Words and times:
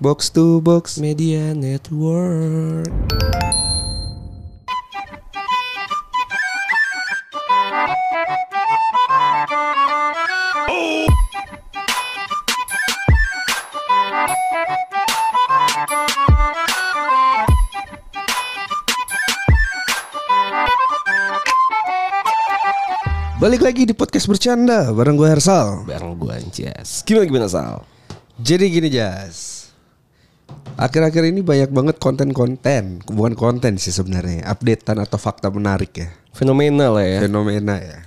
Box 0.00 0.32
to 0.32 0.64
box. 0.64 0.96
Media 0.96 1.52
Network. 1.52 2.88
Balik 23.36 23.60
lagi 23.60 23.84
di 23.84 23.92
podcast 23.92 24.24
bercanda 24.24 24.96
bareng 24.96 25.20
gue 25.20 25.28
Hersal. 25.28 25.84
Bareng 25.84 26.16
gue 26.16 26.32
Anjas. 26.32 27.04
Gimana 27.04 27.28
gimana 27.28 27.48
Sal? 27.52 27.84
Jadi 28.40 28.64
gini 28.72 28.88
Jas. 28.88 29.59
Akhir-akhir 30.80 31.28
ini 31.28 31.44
banyak 31.44 31.68
banget 31.68 31.96
konten-konten, 32.00 33.04
bukan 33.04 33.36
konten 33.36 33.76
sih 33.76 33.92
sebenarnya, 33.92 34.48
updatean 34.48 35.04
atau 35.04 35.20
fakta 35.20 35.52
menarik 35.52 35.92
ya. 35.92 36.08
Fenomenal 36.32 36.96
lah 36.96 37.04
ya. 37.04 37.18
Fenomena 37.28 37.76
ya. 37.76 38.00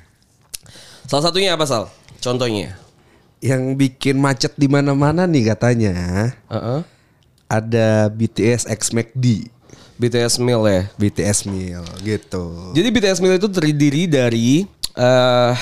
Salah 1.05 1.29
satunya 1.29 1.53
apa 1.53 1.69
Sal? 1.69 1.93
Contohnya? 2.17 2.73
Yang 3.45 3.77
bikin 3.77 4.17
macet 4.17 4.57
di 4.57 4.65
mana-mana 4.65 5.29
nih 5.29 5.53
katanya 5.53 5.93
Heeh. 6.49 6.81
ada 7.45 8.09
BTS 8.09 8.65
X 8.65 8.89
McD. 8.89 9.53
BTS 10.01 10.41
Meal 10.41 10.65
ya. 10.65 10.89
BTS 10.97 11.45
meal 11.45 11.85
gitu. 12.01 12.73
Jadi 12.73 12.87
BTS 12.89 13.21
Meal 13.21 13.37
itu 13.37 13.45
terdiri 13.53 14.09
dari 14.09 14.65
eh 14.97 15.53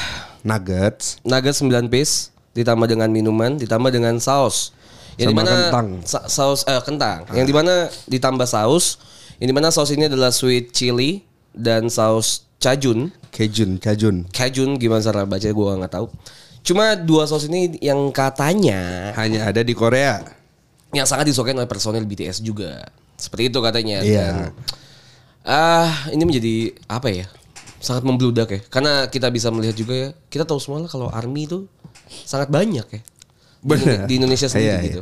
Nuggets. 0.47 1.19
nugget 1.27 1.59
9 1.59 1.91
piece 1.91 2.31
ditambah 2.55 2.87
dengan 2.87 3.11
minuman 3.11 3.59
ditambah 3.59 3.91
dengan 3.91 4.15
saus. 4.23 4.71
Yang 5.15 5.27
Sama 5.27 5.31
di 5.31 5.37
mana 5.37 5.51
kentang. 5.51 5.87
sa- 6.03 6.27
saus 6.27 6.61
eh 6.63 6.81
kentang. 6.81 7.19
Yang 7.31 7.45
di 7.45 7.53
mana 7.53 7.73
ditambah 8.05 8.45
saus. 8.45 8.99
Yang 9.37 9.47
di 9.47 9.55
mana 9.55 9.67
saus 9.69 9.89
ini 9.89 10.05
adalah 10.05 10.29
sweet 10.29 10.71
chili 10.71 11.25
dan 11.51 11.87
saus 11.87 12.47
cajun. 12.57 13.09
Cajun, 13.31 13.79
Cajun. 13.79 14.15
Cajun 14.27 14.69
gimana 14.75 14.99
cara 14.99 15.23
baca 15.23 15.43
gue 15.43 15.71
nggak 15.79 15.93
tahu. 15.93 16.07
Cuma 16.61 16.93
dua 16.93 17.25
saus 17.25 17.45
ini 17.45 17.73
yang 17.79 18.11
katanya 18.11 19.11
Hanya 19.15 19.49
ada 19.49 19.61
di 19.61 19.73
Korea. 19.73 20.21
yang 20.91 21.07
sangat 21.07 21.25
disukai 21.25 21.55
oleh 21.55 21.65
personil 21.65 22.03
BTS 22.03 22.43
juga. 22.43 22.83
Seperti 23.15 23.47
itu 23.47 23.59
katanya. 23.59 24.03
Iya. 24.03 24.51
Dan, 24.51 24.51
ah 25.41 25.89
ini 26.11 26.21
menjadi 26.21 26.55
apa 26.85 27.07
ya? 27.09 27.25
Sangat 27.79 28.03
membludak 28.03 28.47
ya. 28.47 28.59
Karena 28.67 29.07
kita 29.07 29.31
bisa 29.31 29.49
melihat 29.49 29.73
juga 29.73 29.93
ya. 29.95 30.09
Kita 30.27 30.43
tahu 30.43 30.59
semua 30.59 30.83
lah 30.83 30.89
kalau 30.91 31.09
ARMY 31.09 31.47
itu 31.47 31.65
sangat 32.27 32.51
banyak 32.51 32.85
ya. 32.85 33.01
Di, 33.61 33.67
Benar. 33.67 34.05
di 34.05 34.13
Indonesia 34.17 34.47
sendiri 34.47 34.67
Iya, 34.67 34.77
iya. 34.77 34.87
gitu. 34.89 35.01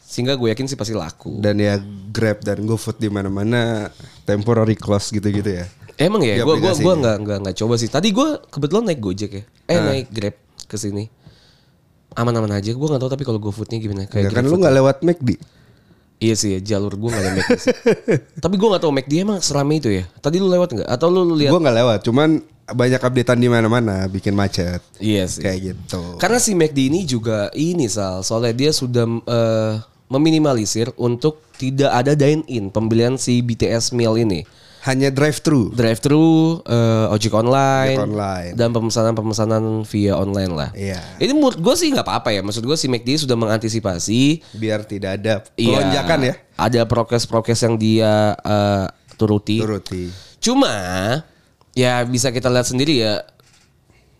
Sehingga 0.00 0.34
gue 0.34 0.48
yakin 0.48 0.66
sih 0.66 0.74
pasti 0.74 0.90
laku. 0.90 1.38
Dan 1.38 1.58
ya 1.58 1.78
Grab 2.08 2.40
dan 2.40 2.62
GoFood 2.62 2.96
di 2.96 3.06
mana-mana 3.06 3.90
temporary 4.22 4.74
close 4.74 5.10
gitu-gitu 5.10 5.46
ya. 5.46 5.66
Emang 5.96 6.18
ya, 6.20 6.34
gue 6.36 6.46
gua 6.46 6.54
aplikasinya. 6.56 6.82
gua 6.82 6.94
nggak 6.96 7.16
nggak 7.20 7.38
nggak 7.44 7.56
coba 7.56 7.74
sih. 7.76 7.86
Tadi 7.86 8.08
gue 8.08 8.28
kebetulan 8.46 8.84
naik 8.86 8.98
Gojek 8.98 9.30
ya. 9.32 9.42
Eh 9.66 9.74
Ah. 9.74 9.82
naik 9.86 10.06
Grab 10.08 10.34
ke 10.64 10.76
sini. 10.76 11.10
Aman-aman 12.12 12.50
aja. 12.52 12.70
Gue 12.70 12.86
nggak 12.86 12.98
tahu 12.98 13.10
tapi 13.10 13.22
kalau 13.22 13.38
GoFoodnya 13.38 13.78
gimana. 13.78 14.02
Ya 14.02 14.08
Kayak 14.08 14.32
kan 14.32 14.44
lu 14.44 14.56
nggak 14.56 14.74
lewat 14.74 14.96
McD. 15.02 15.38
Iya 16.20 16.34
sih, 16.36 16.52
ya, 16.52 16.60
jalur 16.60 16.92
gue 16.92 17.08
gak 17.08 17.16
ada 17.18 17.32
McD 17.32 17.52
sih. 17.56 17.72
Tapi 18.44 18.60
gue 18.60 18.68
gak 18.68 18.84
tahu 18.84 18.92
McD 18.92 19.24
emang 19.24 19.40
serame 19.40 19.80
itu 19.80 19.88
ya. 19.88 20.04
Tadi 20.20 20.36
lu 20.36 20.52
lewat 20.52 20.68
nggak? 20.68 20.84
Atau 20.84 21.08
lu, 21.08 21.24
lu 21.24 21.32
lihat? 21.32 21.48
Gua 21.48 21.64
nggak 21.64 21.76
lewat, 21.80 21.98
cuman 22.04 22.44
banyak 22.72 22.98
updatean 22.98 23.38
di 23.38 23.48
mana-mana 23.48 24.06
bikin 24.06 24.32
macet. 24.32 24.80
Iya 24.96 25.26
sih. 25.26 25.42
Kayak 25.42 25.58
gitu. 25.74 26.02
Karena 26.16 26.38
si 26.38 26.52
McD 26.52 26.78
ini 26.88 27.00
juga 27.02 27.50
ini 27.52 27.86
sal, 27.86 28.20
soalnya 28.20 28.52
dia 28.52 28.70
sudah 28.70 29.04
eh, 29.06 29.72
meminimalisir 30.10 30.90
untuk 30.96 31.40
tidak 31.54 31.90
ada 31.92 32.12
dine 32.12 32.42
in 32.46 32.68
pembelian 32.68 33.14
si 33.14 33.40
BTS 33.40 33.92
meal 33.92 34.16
ini. 34.16 34.42
Hanya 34.80 35.12
drive 35.12 35.44
thru. 35.44 35.68
Drive 35.70 36.00
thru, 36.00 36.56
eh, 36.64 37.12
ojek 37.12 37.36
online, 37.36 38.00
Ojek 38.00 38.06
online. 38.08 38.52
dan 38.56 38.72
pemesanan-pemesanan 38.72 39.84
via 39.84 40.16
online 40.16 40.52
lah. 40.56 40.70
Iya. 40.72 40.96
Ini 41.20 41.36
menurut 41.36 41.60
gue 41.60 41.74
sih 41.76 41.92
nggak 41.92 42.00
apa-apa 42.02 42.32
ya. 42.32 42.40
Maksud 42.40 42.64
gue 42.64 42.76
si 42.80 42.88
McD 42.88 43.20
sudah 43.20 43.36
mengantisipasi 43.36 44.40
Biar 44.56 44.88
tidak 44.88 45.20
ada 45.20 45.44
Iya, 45.54 45.84
lonjakan 45.84 46.20
ya. 46.24 46.34
Ada 46.56 46.88
prokes-prokes 46.88 47.60
yang 47.60 47.76
dia 47.76 48.32
eh, 48.40 48.86
turuti. 49.20 49.60
Turuti. 49.60 50.08
Cuma 50.40 50.72
ya 51.74 52.02
bisa 52.06 52.34
kita 52.34 52.50
lihat 52.50 52.66
sendiri 52.66 53.00
ya 53.00 53.22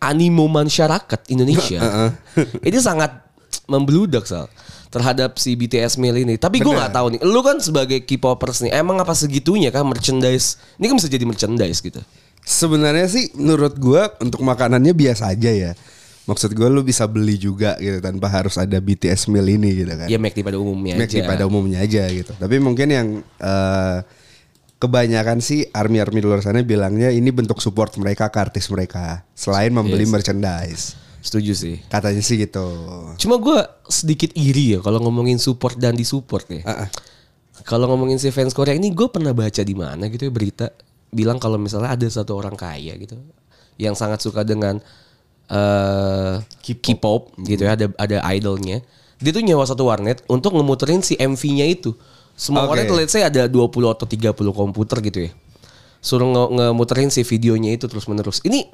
animo 0.01 0.49
masyarakat 0.49 1.29
Indonesia 1.29 2.11
ini 2.67 2.77
sangat 2.81 3.31
membludak 3.69 4.27
sal 4.27 4.49
terhadap 4.91 5.39
si 5.39 5.55
BTS 5.55 5.95
Meal 5.95 6.19
ini. 6.19 6.35
Tapi 6.35 6.59
gue 6.59 6.75
nggak 6.75 6.91
tahu 6.91 7.15
nih, 7.15 7.21
lu 7.23 7.39
kan 7.39 7.63
sebagai 7.63 8.03
K-popers 8.03 8.67
nih, 8.67 8.75
emang 8.75 8.99
apa 8.99 9.15
segitunya 9.15 9.71
kan 9.71 9.87
merchandise? 9.87 10.59
Ini 10.75 10.91
kan 10.91 10.95
bisa 10.99 11.07
jadi 11.07 11.23
merchandise 11.23 11.79
gitu. 11.79 12.03
Sebenarnya 12.43 13.07
sih 13.07 13.31
menurut 13.39 13.79
gua 13.79 14.11
untuk 14.19 14.43
makanannya 14.43 14.91
biasa 14.91 15.31
aja 15.31 15.47
ya. 15.47 15.71
Maksud 16.27 16.53
gua 16.53 16.67
lu 16.67 16.83
bisa 16.83 17.07
beli 17.07 17.39
juga 17.39 17.79
gitu 17.79 18.03
tanpa 18.03 18.27
harus 18.29 18.59
ada 18.59 18.77
BTS 18.77 19.31
meal 19.31 19.47
ini 19.47 19.71
gitu 19.77 19.93
kan. 19.95 20.09
Ya 20.11 20.19
McD 20.19 20.43
pada 20.43 20.57
umumnya 20.59 20.97
McD 20.99 21.23
aja. 21.23 21.29
pada 21.29 21.43
umumnya 21.47 21.79
aja 21.79 22.03
gitu. 22.11 22.33
Tapi 22.35 22.57
mungkin 22.57 22.87
yang 22.91 23.07
eh, 23.39 23.97
kebanyakan 24.81 25.45
sih 25.45 25.69
army-army 25.69 26.19
di 26.19 26.25
luar 26.25 26.41
sana 26.41 26.65
bilangnya 26.65 27.13
ini 27.13 27.29
bentuk 27.29 27.61
support 27.61 27.93
mereka 28.01 28.33
ke 28.33 28.37
artis 28.41 28.65
mereka 28.73 29.21
selain 29.37 29.69
membeli 29.69 30.09
Yes. 30.09 30.11
merchandise. 30.11 30.83
Setuju 31.21 31.53
sih. 31.53 31.75
Katanya 31.85 32.25
sih 32.25 32.41
gitu. 32.41 32.65
Cuma 33.21 33.37
gue 33.37 33.61
sedikit 33.85 34.33
iri 34.33 34.73
ya 34.73 34.79
kalau 34.81 34.97
ngomongin 35.05 35.37
support 35.37 35.77
dan 35.77 35.93
disupport 35.93 36.49
nih. 36.49 36.65
Ah, 36.65 36.85
ah. 36.85 36.89
Kalau 37.61 37.85
ngomongin 37.93 38.17
si 38.17 38.33
fans 38.33 38.57
Korea 38.57 38.73
ini 38.73 38.89
gue 38.89 39.05
pernah 39.05 39.29
baca 39.37 39.61
di 39.61 39.75
mana 39.77 40.09
gitu 40.09 40.25
ya 40.25 40.33
berita 40.33 40.73
bilang 41.13 41.37
kalau 41.37 41.61
misalnya 41.61 41.93
ada 41.93 42.07
satu 42.09 42.33
orang 42.33 42.57
kaya 42.57 42.97
gitu 42.97 43.21
yang 43.77 43.93
sangat 43.93 44.25
suka 44.25 44.41
dengan 44.41 44.81
eh 45.45 46.35
K-pop 46.65 47.37
gitu 47.45 47.69
ya 47.69 47.77
ada 47.77 47.93
ada 48.01 48.17
idolnya. 48.33 48.81
Dia 49.21 49.29
tuh 49.29 49.45
nyewa 49.45 49.61
satu 49.61 49.85
warnet 49.85 50.25
untuk 50.25 50.57
ngemuterin 50.57 51.05
si 51.05 51.13
MV-nya 51.21 51.69
itu. 51.69 51.93
Semua 52.41 52.65
Oke. 52.65 52.73
warnet 52.73 52.89
let's 52.89 53.13
say 53.13 53.21
ada 53.21 53.45
20 53.45 53.69
atau 53.93 54.09
30 54.09 54.33
komputer 54.33 54.97
gitu 55.05 55.29
ya. 55.29 55.31
Suruh 56.01 56.25
nge 56.25 56.43
ngemuterin 56.57 57.13
si 57.13 57.21
videonya 57.21 57.77
itu 57.77 57.85
terus-menerus. 57.85 58.41
Ini 58.41 58.65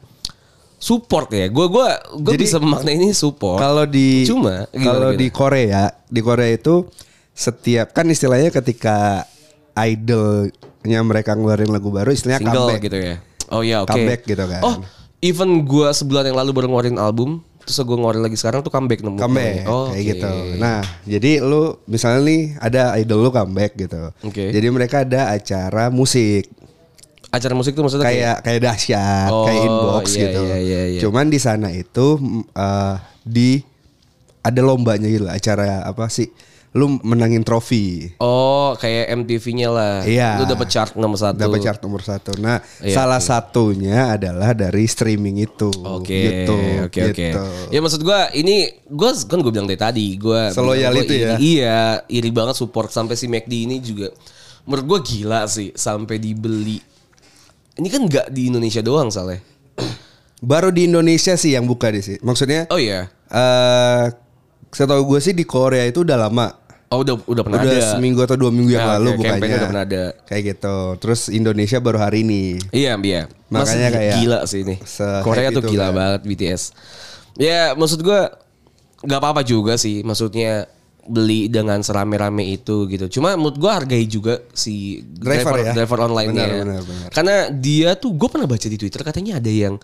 support 0.79 1.28
ya. 1.35 1.51
Gue 1.51 1.67
gua 1.67 2.00
gua 2.16 2.31
Jadi, 2.31 2.47
bisa 2.47 2.63
memaknai 2.63 2.95
ini 2.95 3.11
support. 3.11 3.59
Kalau 3.59 3.83
di 3.83 4.23
cuma 4.23 4.72
kalau 4.72 5.11
di 5.11 5.27
Korea, 5.27 5.91
di 6.07 6.23
Korea 6.23 6.56
itu 6.56 6.88
setiap 7.35 7.91
kan 7.91 8.07
istilahnya 8.07 8.56
ketika 8.56 9.27
idolnya 9.75 11.00
mereka 11.03 11.35
ngeluarin 11.35 11.67
lagu 11.67 11.91
baru 11.91 12.16
istilahnya 12.16 12.47
single 12.47 12.72
comeback. 12.72 12.81
gitu 12.88 12.97
ya. 13.03 13.16
Oh 13.51 13.61
ya 13.67 13.83
oke. 13.83 13.91
Comeback 13.91 14.23
gitu 14.23 14.45
kan. 14.47 14.63
Oh, 14.63 14.75
even 15.19 15.67
gua 15.67 15.91
sebulan 15.91 16.23
yang 16.31 16.39
lalu 16.39 16.56
baru 16.56 16.72
ngeluarin 16.72 16.95
album, 16.95 17.44
terus 17.67 17.83
gua 17.83 18.00
ngeluarin 18.00 18.23
lagi 18.23 18.39
sekarang 18.39 18.63
tuh 18.63 18.72
comeback 18.72 19.03
nemu. 19.03 19.19
comeback 19.19 19.67
Oh, 19.67 19.91
kayak 19.91 20.00
oke. 20.00 20.09
gitu. 20.16 20.31
Nah, 20.55 20.79
jadi 21.03 21.31
lu 21.44 21.75
misalnya 21.83 22.23
nih 22.23 22.41
ada 22.57 22.95
idol 22.95 23.19
lu 23.19 23.29
comeback 23.29 23.75
gitu. 23.75 24.16
Oke. 24.23 24.55
Jadi 24.55 24.67
mereka 24.72 25.03
ada 25.03 25.29
acara 25.29 25.91
musik 25.91 26.47
acara 27.27 27.51
musik 27.51 27.75
tuh 27.75 27.83
maksudnya 27.83 28.07
kayak, 28.07 28.39
kayak 28.39 28.41
kayak 28.41 28.61
dahsyat, 28.63 29.29
Oh, 29.29 29.44
kayak 29.44 29.61
inbox 29.61 30.03
iya, 30.09 30.22
gitu. 30.23 30.41
iya, 30.41 30.57
iya, 30.57 30.81
iya. 30.88 31.00
Cuman 31.03 31.27
di 31.27 31.38
sana 31.38 31.67
itu 31.69 32.07
eh, 32.56 32.95
di 33.22 33.59
ada 34.39 34.61
lombanya 34.63 35.11
gitu, 35.11 35.27
acara 35.27 35.83
apa 35.83 36.07
sih? 36.07 36.31
Lu 36.75 37.00
menangin 37.01 37.41
trofi. 37.41 38.11
oh 38.19 38.75
kayak 38.75 39.09
MTV-nya 39.16 39.69
lah. 39.72 39.95
Iya. 40.03 40.38
Lu 40.38 40.45
dapet 40.45 40.67
chart 40.67 40.94
nomor 40.94 41.16
satu. 41.16 41.39
Dapat 41.39 41.59
chart 41.59 41.79
nomor 41.81 42.03
satu. 42.03 42.35
Nah, 42.38 42.59
Iya, 42.83 42.94
salah 42.94 43.17
satunya 43.17 44.13
adalah 44.13 44.51
dari 44.51 44.83
streaming 44.85 45.41
itu. 45.41 45.72
Oke, 45.73 46.45
Gitu, 46.45 46.53
oke, 46.85 47.00
oke. 47.09 47.16
gitu. 47.16 47.41
Ya 47.72 47.79
maksud 47.79 48.03
gua 48.03 48.29
ini 48.31 48.67
gua 48.85 49.16
kan 49.16 49.39
gue 49.39 49.50
bilang 49.50 49.66
dari 49.66 49.79
tadi, 49.79 50.19
gua 50.19 50.51
Seloyal 50.51 50.91
gua 50.91 51.01
itu 51.01 51.13
ya? 51.16 51.33
Iya, 51.39 51.81
iri 52.07 52.29
banget 52.29 52.56
support 52.56 52.91
sampai 52.91 53.16
si 53.16 53.25
McD 53.25 53.53
ini 53.65 53.80
juga. 53.80 54.12
Menurut 54.68 54.86
gua 54.86 55.00
gila 55.01 55.47
sih 55.47 55.71
sampai 55.74 56.19
dibeli. 56.19 56.77
Ini 57.74 57.88
kan 57.88 58.01
nggak 58.03 58.27
di 58.30 58.50
Indonesia 58.50 58.81
doang 58.81 59.07
soalnya. 59.07 59.39
Baru 60.38 60.69
di 60.69 60.86
Indonesia 60.86 61.33
sih 61.33 61.57
yang 61.57 61.65
buka 61.65 61.89
di 61.89 62.01
sini. 62.01 62.19
Maksudnya 62.21 62.69
Oh 62.69 62.77
iya. 62.77 63.09
eh 63.27 64.06
setahu 64.72 65.16
gue 65.16 65.19
sih 65.19 65.34
di 65.34 65.44
Korea 65.44 65.84
itu 65.84 66.02
udah 66.02 66.18
lama. 66.28 66.48
Oh 66.88 67.04
udah 67.04 67.19
udah 67.19 67.44
pernah 67.44 67.60
udah 67.60 67.74
ada. 67.75 67.88
seminggu 68.00 68.24
atau 68.24 68.40
dua 68.40 68.48
minggu 68.48 68.72
yang 68.72 68.88
Ya, 68.88 68.96
lalu 68.96 69.19
bukanya. 69.19 69.28
campaign 69.36 69.52
udah 69.52 69.68
pernah 69.68 69.84
ada. 69.84 70.04
Kayak 70.24 70.44
gitu. 70.56 70.78
Terus 71.04 71.22
Indonesia 71.28 71.78
baru 71.84 72.00
hari 72.00 72.24
ini. 72.24 72.44
Iya, 72.72 72.96
iya. 73.04 73.22
Makanya 73.52 73.88
Mas, 73.92 73.96
kayak 74.00 74.14
gila 74.24 74.40
sih 74.48 74.60
ini. 74.64 74.75
Korea 75.19 75.52
tuh 75.52 75.64
itu 75.68 75.75
gila 75.75 75.92
kan. 75.92 75.96
banget 75.96 76.22
BTS. 76.24 76.64
Ya, 77.36 77.75
maksud 77.75 78.00
gua 78.00 78.31
nggak 79.04 79.19
apa-apa 79.19 79.44
juga 79.44 79.75
sih. 79.75 80.00
Maksudnya 80.02 80.72
beli 81.04 81.48
dengan 81.48 81.84
serame-rame 81.84 82.56
itu 82.56 82.88
gitu. 82.88 83.19
Cuma 83.19 83.36
menurut 83.36 83.60
gua 83.60 83.84
hargai 83.84 84.08
juga 84.08 84.40
si 84.56 85.04
Driver 85.04 85.60
driver 85.60 85.68
ya? 85.68 85.72
driver 85.75 86.00
online-nya. 86.08 86.48
Benar, 86.48 86.64
benar, 86.64 86.81
benar. 86.88 87.10
Karena 87.12 87.36
dia 87.52 87.90
tuh 88.00 88.16
gue 88.16 88.28
pernah 88.31 88.48
baca 88.48 88.64
di 88.64 88.80
Twitter 88.80 89.04
katanya 89.04 89.40
ada 89.40 89.52
yang 89.52 89.75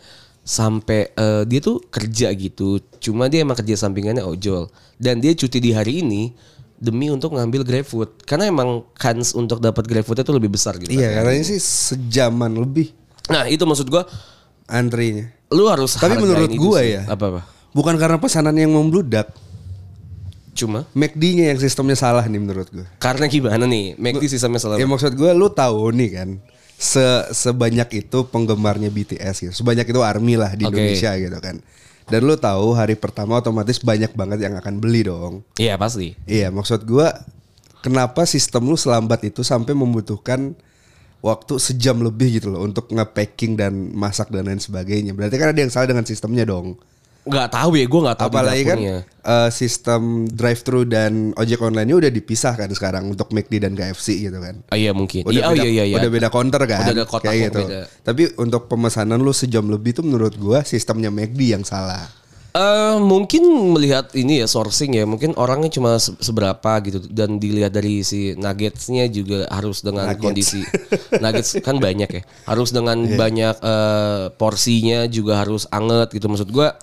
sampai 0.43 1.09
eh, 1.09 1.43
dia 1.47 1.59
tuh 1.59 1.79
kerja 1.87 2.29
gitu. 2.35 2.77
Cuma 2.99 3.31
dia 3.31 3.41
emang 3.41 3.55
kerja 3.55 3.79
sampingannya 3.79 4.23
ojol 4.23 4.67
dan 4.99 5.23
dia 5.23 5.31
cuti 5.33 5.57
di 5.57 5.71
hari 5.71 6.03
ini 6.03 6.35
demi 6.77 7.07
untuk 7.07 7.31
ngambil 7.33 7.63
GrabFood. 7.63 8.27
Karena 8.27 8.51
emang 8.51 8.83
kans 8.93 9.31
untuk 9.33 9.63
dapat 9.63 9.87
GrabFood 9.87 10.19
itu 10.19 10.31
lebih 10.35 10.51
besar 10.51 10.75
gitu. 10.77 10.91
Iya, 10.91 11.09
kan. 11.09 11.15
karena 11.23 11.31
ini 11.39 11.45
sih 11.47 11.59
sejaman 11.59 12.53
lebih 12.53 12.91
Nah, 13.31 13.47
itu 13.47 13.63
maksud 13.63 13.87
gua 13.87 14.03
antrinya. 14.67 15.31
lu 15.47 15.63
harus 15.71 15.95
Tapi 15.95 16.19
menurut 16.19 16.51
gua 16.59 16.83
sih. 16.83 16.99
ya. 16.99 17.07
Apa-apa? 17.07 17.47
Bukan 17.71 17.95
karena 17.95 18.19
pesanan 18.19 18.51
yang 18.53 18.75
membludak, 18.75 19.31
Cuma 20.53 20.85
McD-nya 20.93 21.49
yang 21.49 21.57
sistemnya 21.57 21.97
salah 21.97 22.21
nih 22.29 22.37
menurut 22.37 22.69
gue. 22.69 22.85
karena 23.01 23.25
gimana 23.25 23.65
nih? 23.65 23.97
McD 23.97 24.29
sistemnya 24.29 24.61
selalu 24.61 24.85
Ya 24.85 24.87
maksud 24.87 25.17
gue 25.17 25.31
lu 25.33 25.49
tahu 25.49 25.89
nih 25.89 26.09
kan 26.13 26.29
se 26.77 27.05
sebanyak 27.31 28.05
itu 28.05 28.27
penggemarnya 28.27 28.89
BTS 28.91 29.35
gitu. 29.49 29.53
Sebanyak 29.63 29.87
itu 29.87 29.99
ARMY 30.03 30.35
lah 30.35 30.51
di 30.53 30.67
Oke. 30.67 30.75
Indonesia 30.75 31.15
gitu 31.15 31.39
kan. 31.39 31.61
Dan 32.03 32.27
lu 32.27 32.35
tahu 32.35 32.75
hari 32.75 32.99
pertama 32.99 33.39
otomatis 33.39 33.79
banyak 33.79 34.11
banget 34.11 34.43
yang 34.43 34.59
akan 34.59 34.83
beli 34.83 35.07
dong. 35.07 35.39
Iya, 35.55 35.79
pasti. 35.79 36.19
Iya, 36.27 36.51
maksud 36.51 36.83
gua 36.83 37.15
kenapa 37.79 38.27
sistem 38.27 38.67
lu 38.67 38.75
selambat 38.75 39.23
itu 39.23 39.43
sampai 39.43 39.71
membutuhkan 39.71 40.55
waktu 41.23 41.55
sejam 41.55 42.03
lebih 42.03 42.43
gitu 42.43 42.51
loh 42.51 42.67
untuk 42.67 42.91
nge-packing 42.91 43.55
dan 43.55 43.71
masak 43.95 44.27
dan 44.27 44.43
lain 44.43 44.59
sebagainya. 44.59 45.15
Berarti 45.15 45.39
kan 45.39 45.55
ada 45.55 45.59
yang 45.63 45.71
salah 45.71 45.87
dengan 45.87 46.03
sistemnya 46.03 46.43
dong. 46.43 46.75
Nggak 47.23 47.49
tahu 47.49 47.71
ya, 47.73 47.85
gua 47.85 48.01
nggak 48.03 48.17
tahu 48.19 48.29
Apalagi 48.29 48.63
kan 48.63 48.77
eh, 49.23 49.49
sistem 49.49 50.01
drive-thru 50.27 50.83
dan 50.83 51.31
ojek 51.33 51.57
online-nya 51.57 51.95
udah 51.97 52.11
dipisahkan 52.11 52.67
sekarang 52.69 53.07
untuk 53.07 53.29
McD 53.29 53.53
dan 53.59 53.73
KFC 53.73 54.07
gitu 54.21 54.37
kan. 54.37 54.59
Oh, 54.65 54.75
iya 54.75 54.91
mungkin. 54.91 55.23
Udah 55.23 55.31
Iya, 55.33 55.43
oh 55.45 55.51
beda, 55.51 55.63
iya 55.63 55.71
iya 55.71 55.83
iya. 55.85 55.95
udah 55.97 56.11
beda 56.11 56.27
counter 56.27 56.61
kan. 56.63 56.83
Udah 56.83 56.93
ada 56.93 57.05
kotak 57.05 57.31
kayak 57.31 57.41
gitu. 57.47 57.61
beda. 57.61 57.81
Tapi 58.01 58.23
untuk 58.35 58.67
pemesanan 58.67 59.17
lu 59.17 59.31
sejam 59.31 59.63
lebih 59.65 59.93
tuh 59.93 60.03
menurut 60.03 60.35
gua 60.35 60.61
sistemnya 60.61 61.07
McD 61.07 61.39
yang 61.49 61.63
salah. 61.63 62.11
Eh, 62.53 62.97
mungkin 62.99 63.41
melihat 63.71 64.13
ini 64.13 64.37
ya 64.37 64.45
sourcing 64.45 64.93
ya 64.93 65.09
mungkin 65.09 65.33
orangnya 65.33 65.71
cuma 65.71 65.97
se- 65.97 66.13
seberapa 66.19 66.77
gitu 66.85 67.01
dan 67.07 67.41
dilihat 67.41 67.73
dari 67.73 68.05
si 68.05 68.37
nuggetsnya 68.37 69.09
juga 69.09 69.49
harus 69.49 69.81
dengan 69.81 70.05
Nuggets. 70.05 70.21
kondisi 70.21 70.61
nuggets 71.23 71.57
kan 71.57 71.81
banyak 71.81 72.05
ya 72.05 72.21
harus 72.45 72.69
dengan 72.69 73.01
Iya. 73.01 73.17
banyak 73.17 73.55
eh, 73.57 74.23
porsinya 74.37 75.09
juga 75.09 75.41
harus 75.41 75.65
anget 75.67 76.13
gitu 76.13 76.29
maksud 76.29 76.45
gua 76.47 76.77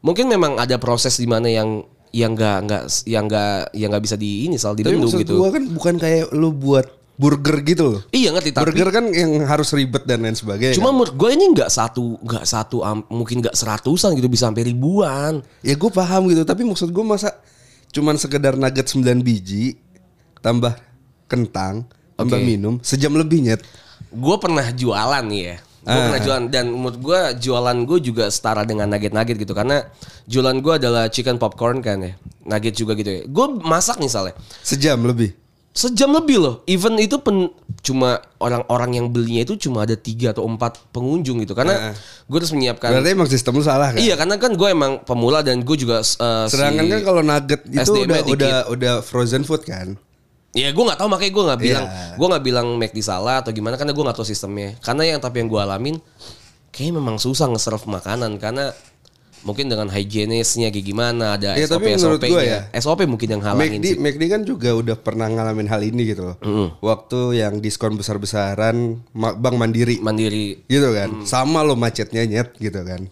mungkin 0.00 0.26
memang 0.28 0.60
ada 0.60 0.76
proses 0.76 1.16
di 1.16 1.28
mana 1.28 1.48
yang 1.48 1.84
yang 2.16 2.32
nggak 2.32 2.58
nggak 2.64 2.82
yang 3.04 3.24
nggak 3.28 3.76
yang 3.76 3.88
nggak 3.92 4.04
bisa 4.04 4.16
di 4.16 4.48
ini 4.48 4.56
soal 4.56 4.72
dibendung 4.72 5.08
maksud 5.08 5.20
gitu 5.20 5.36
gua 5.36 5.50
kan 5.52 5.64
bukan 5.68 5.94
kayak 6.00 6.32
lu 6.32 6.54
buat 6.54 6.88
burger 7.16 7.56
gitu 7.64 7.84
loh. 7.96 8.02
iya 8.12 8.28
ngerti 8.28 8.52
tapi 8.52 8.76
Burger 8.76 8.92
kan 8.92 9.04
yang 9.08 9.40
harus 9.48 9.72
ribet 9.72 10.04
dan 10.04 10.20
lain 10.20 10.36
sebagainya. 10.36 10.76
cuma 10.76 10.92
kan. 10.92 11.00
menurut 11.00 11.14
gue 11.16 11.30
ini 11.32 11.44
nggak 11.56 11.70
satu 11.72 12.20
nggak 12.20 12.44
satu 12.44 12.84
mungkin 13.08 13.40
nggak 13.40 13.56
seratusan 13.56 14.12
gitu 14.20 14.28
bisa 14.28 14.52
sampai 14.52 14.68
ribuan 14.68 15.40
ya 15.64 15.72
gue 15.72 15.90
paham 15.90 16.28
gitu, 16.28 16.44
tapi 16.44 16.68
maksud 16.68 16.92
gue 16.92 17.04
masa 17.04 17.32
cuman 17.88 18.20
sekedar 18.20 18.60
nugget 18.60 18.84
9 18.92 19.24
biji 19.24 19.80
tambah 20.44 20.76
kentang, 21.26 21.88
tambah 22.20 22.36
Oke. 22.36 22.44
minum 22.44 22.76
sejam 22.84 23.16
lebih 23.16 23.40
nyet. 23.42 23.64
gue 24.12 24.36
pernah 24.36 24.68
jualan 24.76 25.24
nih 25.24 25.42
ya 25.42 25.56
gue 25.86 25.92
Ah. 25.92 26.02
pernah 26.04 26.18
jualan 26.20 26.44
dan 26.48 26.66
menurut 26.68 26.98
gue 26.98 27.20
jualan 27.40 27.78
gue 27.80 27.98
juga 28.02 28.24
setara 28.26 28.62
dengan 28.62 28.86
nugget-nugget 28.88 29.36
gitu 29.38 29.52
karena 29.52 29.86
jualan 30.24 30.56
gue 30.56 30.72
adalah 30.76 31.06
chicken 31.06 31.36
popcorn 31.36 31.78
kan 31.78 32.02
ya 32.02 32.12
nugget 32.44 32.74
juga 32.74 32.92
gitu 32.92 33.06
ya 33.08 33.22
gue 33.22 33.46
masak 33.60 33.96
misalnya 33.96 34.34
Sejam 34.60 34.98
lebih. 35.00 35.30
sejam 35.72 36.08
lebih 36.10 36.36
loh 36.38 36.54
even 36.64 36.96
itu 36.96 37.14
pen, 37.16 37.52
cuma 37.80 38.16
orang-orang 38.36 38.90
yang 38.94 39.06
belinya 39.06 39.44
itu 39.44 39.60
cuma 39.60 39.84
ada 39.84 39.92
tiga 39.92 40.32
atau 40.32 40.42
empat 40.42 40.80
pengunjung 40.88 41.36
gitu 41.38 41.52
karena 41.52 41.92
gue 42.24 42.34
harus 42.34 42.50
menyiapkan 42.50 42.88
Berarti 42.90 43.12
emang 43.12 43.28
sistem 43.28 43.52
lu 43.52 43.62
salah 43.62 43.92
kan? 43.92 44.00
iya 44.00 44.16
karena 44.16 44.34
kan 44.36 44.50
gue 44.50 44.68
emang 44.68 45.04
pemula 45.04 45.38
dan 45.40 45.60
gue 45.60 45.76
juga 45.76 46.00
uh, 46.00 46.48
Sedangkan 46.48 46.80
si- 46.80 46.90
kan 46.90 47.00
kalau 47.04 47.20
nugget 47.20 47.60
itu 47.62 47.92
udah 48.00 48.20
dikit. 48.24 48.34
udah 48.34 48.56
udah 48.68 48.94
frozen 49.00 49.44
food 49.44 49.62
kan. 49.62 50.00
Ya 50.56 50.72
gue 50.72 50.80
nggak 50.82 50.96
tahu 50.96 51.06
makanya 51.06 51.32
gue 51.32 51.44
nggak 51.44 51.60
bilang 51.60 51.84
Iya. 51.84 52.16
gue 52.16 52.26
nggak 52.26 52.44
bilang 52.44 52.66
di 52.80 53.02
salah 53.04 53.44
atau 53.44 53.52
gimana 53.52 53.76
karena 53.76 53.92
gue 53.92 54.00
nggak 54.00 54.16
tahu 54.16 54.24
sistemnya. 54.24 54.72
Karena 54.80 55.04
yang 55.06 55.20
tapi 55.20 55.38
yang 55.38 55.48
gue 55.48 55.60
alamin 55.60 55.96
kayaknya 56.72 56.92
memang 56.96 57.16
susah 57.16 57.46
nge-serve 57.46 57.84
makanan 57.86 58.36
karena 58.36 58.72
mungkin 59.40 59.68
dengan 59.68 59.86
higienisnya 59.86 60.68
kayak 60.68 60.82
gimana 60.82 61.36
ada 61.36 61.54
Iya, 61.54 61.70
SOP 61.70 61.78
tapi 61.78 61.88
SOP 61.94 62.24
gua 62.26 62.42
nya. 62.42 62.66
ya, 62.66 62.80
SOP 62.82 63.00
mungkin 63.04 63.28
yang 63.30 63.42
halangin 63.42 63.78
McD, 63.78 63.86
sih. 63.86 63.96
McD 63.96 64.22
kan 64.26 64.42
juga 64.42 64.74
udah 64.74 64.96
pernah 64.96 65.28
ngalamin 65.28 65.68
hal 65.68 65.80
ini 65.80 66.02
gitu 66.08 66.26
loh. 66.26 66.36
Waktu 66.80 67.38
yang 67.38 67.60
diskon 67.60 67.94
besar-besaran 67.94 69.06
Bank 69.14 69.54
Mandiri 69.54 70.00
Mandiri. 70.00 70.66
gitu 70.66 70.88
kan. 70.90 71.12
Hmm. 71.12 71.24
Sama 71.24 71.62
lo 71.62 71.76
macetnya 71.76 72.24
nyet 72.24 72.56
gitu 72.56 72.80
kan. 72.80 73.06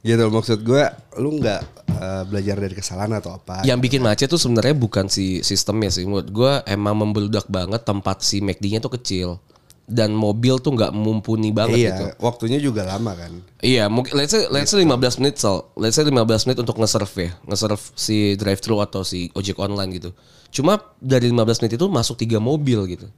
Gitu 0.00 0.24
maksud 0.26 0.64
gue 0.64 0.82
lu 1.14 1.36
nggak 1.36 1.79
eh, 1.98 2.22
belajar 2.28 2.56
dari 2.60 2.74
kesalahan 2.78 3.18
atau 3.18 3.34
apa. 3.34 3.66
Yang 3.66 3.78
bikin 3.90 4.00
macet 4.04 4.28
tuh 4.30 4.38
sebenarnya 4.38 4.74
bukan 4.78 5.10
si 5.10 5.42
sistemnya 5.42 5.90
sih. 5.90 6.06
Menurut 6.06 6.30
gue 6.30 6.52
emang 6.70 6.94
membeludak 6.94 7.50
banget 7.50 7.82
tempat 7.82 8.22
si 8.22 8.38
McD-nya 8.38 8.78
tuh 8.78 8.94
kecil 8.94 9.42
dan 9.90 10.14
mobil 10.14 10.62
tuh 10.62 10.70
nggak 10.70 10.94
mumpuni 10.94 11.50
banget 11.50 11.78
iya, 11.82 11.90
gitu. 11.98 12.04
waktunya 12.22 12.62
juga 12.62 12.86
lama 12.86 13.10
kan. 13.18 13.42
Iya, 13.58 13.90
mungkin 13.90 14.14
let's 14.14 14.30
say 14.30 14.46
let's 14.46 14.70
say 14.70 14.86
15 14.86 15.18
menit 15.18 15.42
Sal. 15.42 15.66
Let's 15.74 15.98
say 15.98 16.06
15 16.06 16.46
menit 16.46 16.58
untuk 16.62 16.78
nge-serve 16.78 17.14
ya. 17.18 17.30
Nge-serve 17.50 17.82
si 17.98 18.38
drive 18.38 18.62
thru 18.62 18.78
atau 18.78 19.02
si 19.02 19.34
ojek 19.34 19.58
online 19.58 19.90
gitu. 19.98 20.14
Cuma 20.54 20.78
dari 21.02 21.28
15 21.28 21.66
menit 21.66 21.74
itu 21.74 21.86
masuk 21.90 22.14
tiga 22.22 22.38
mobil 22.38 22.86
gitu. 22.86 23.10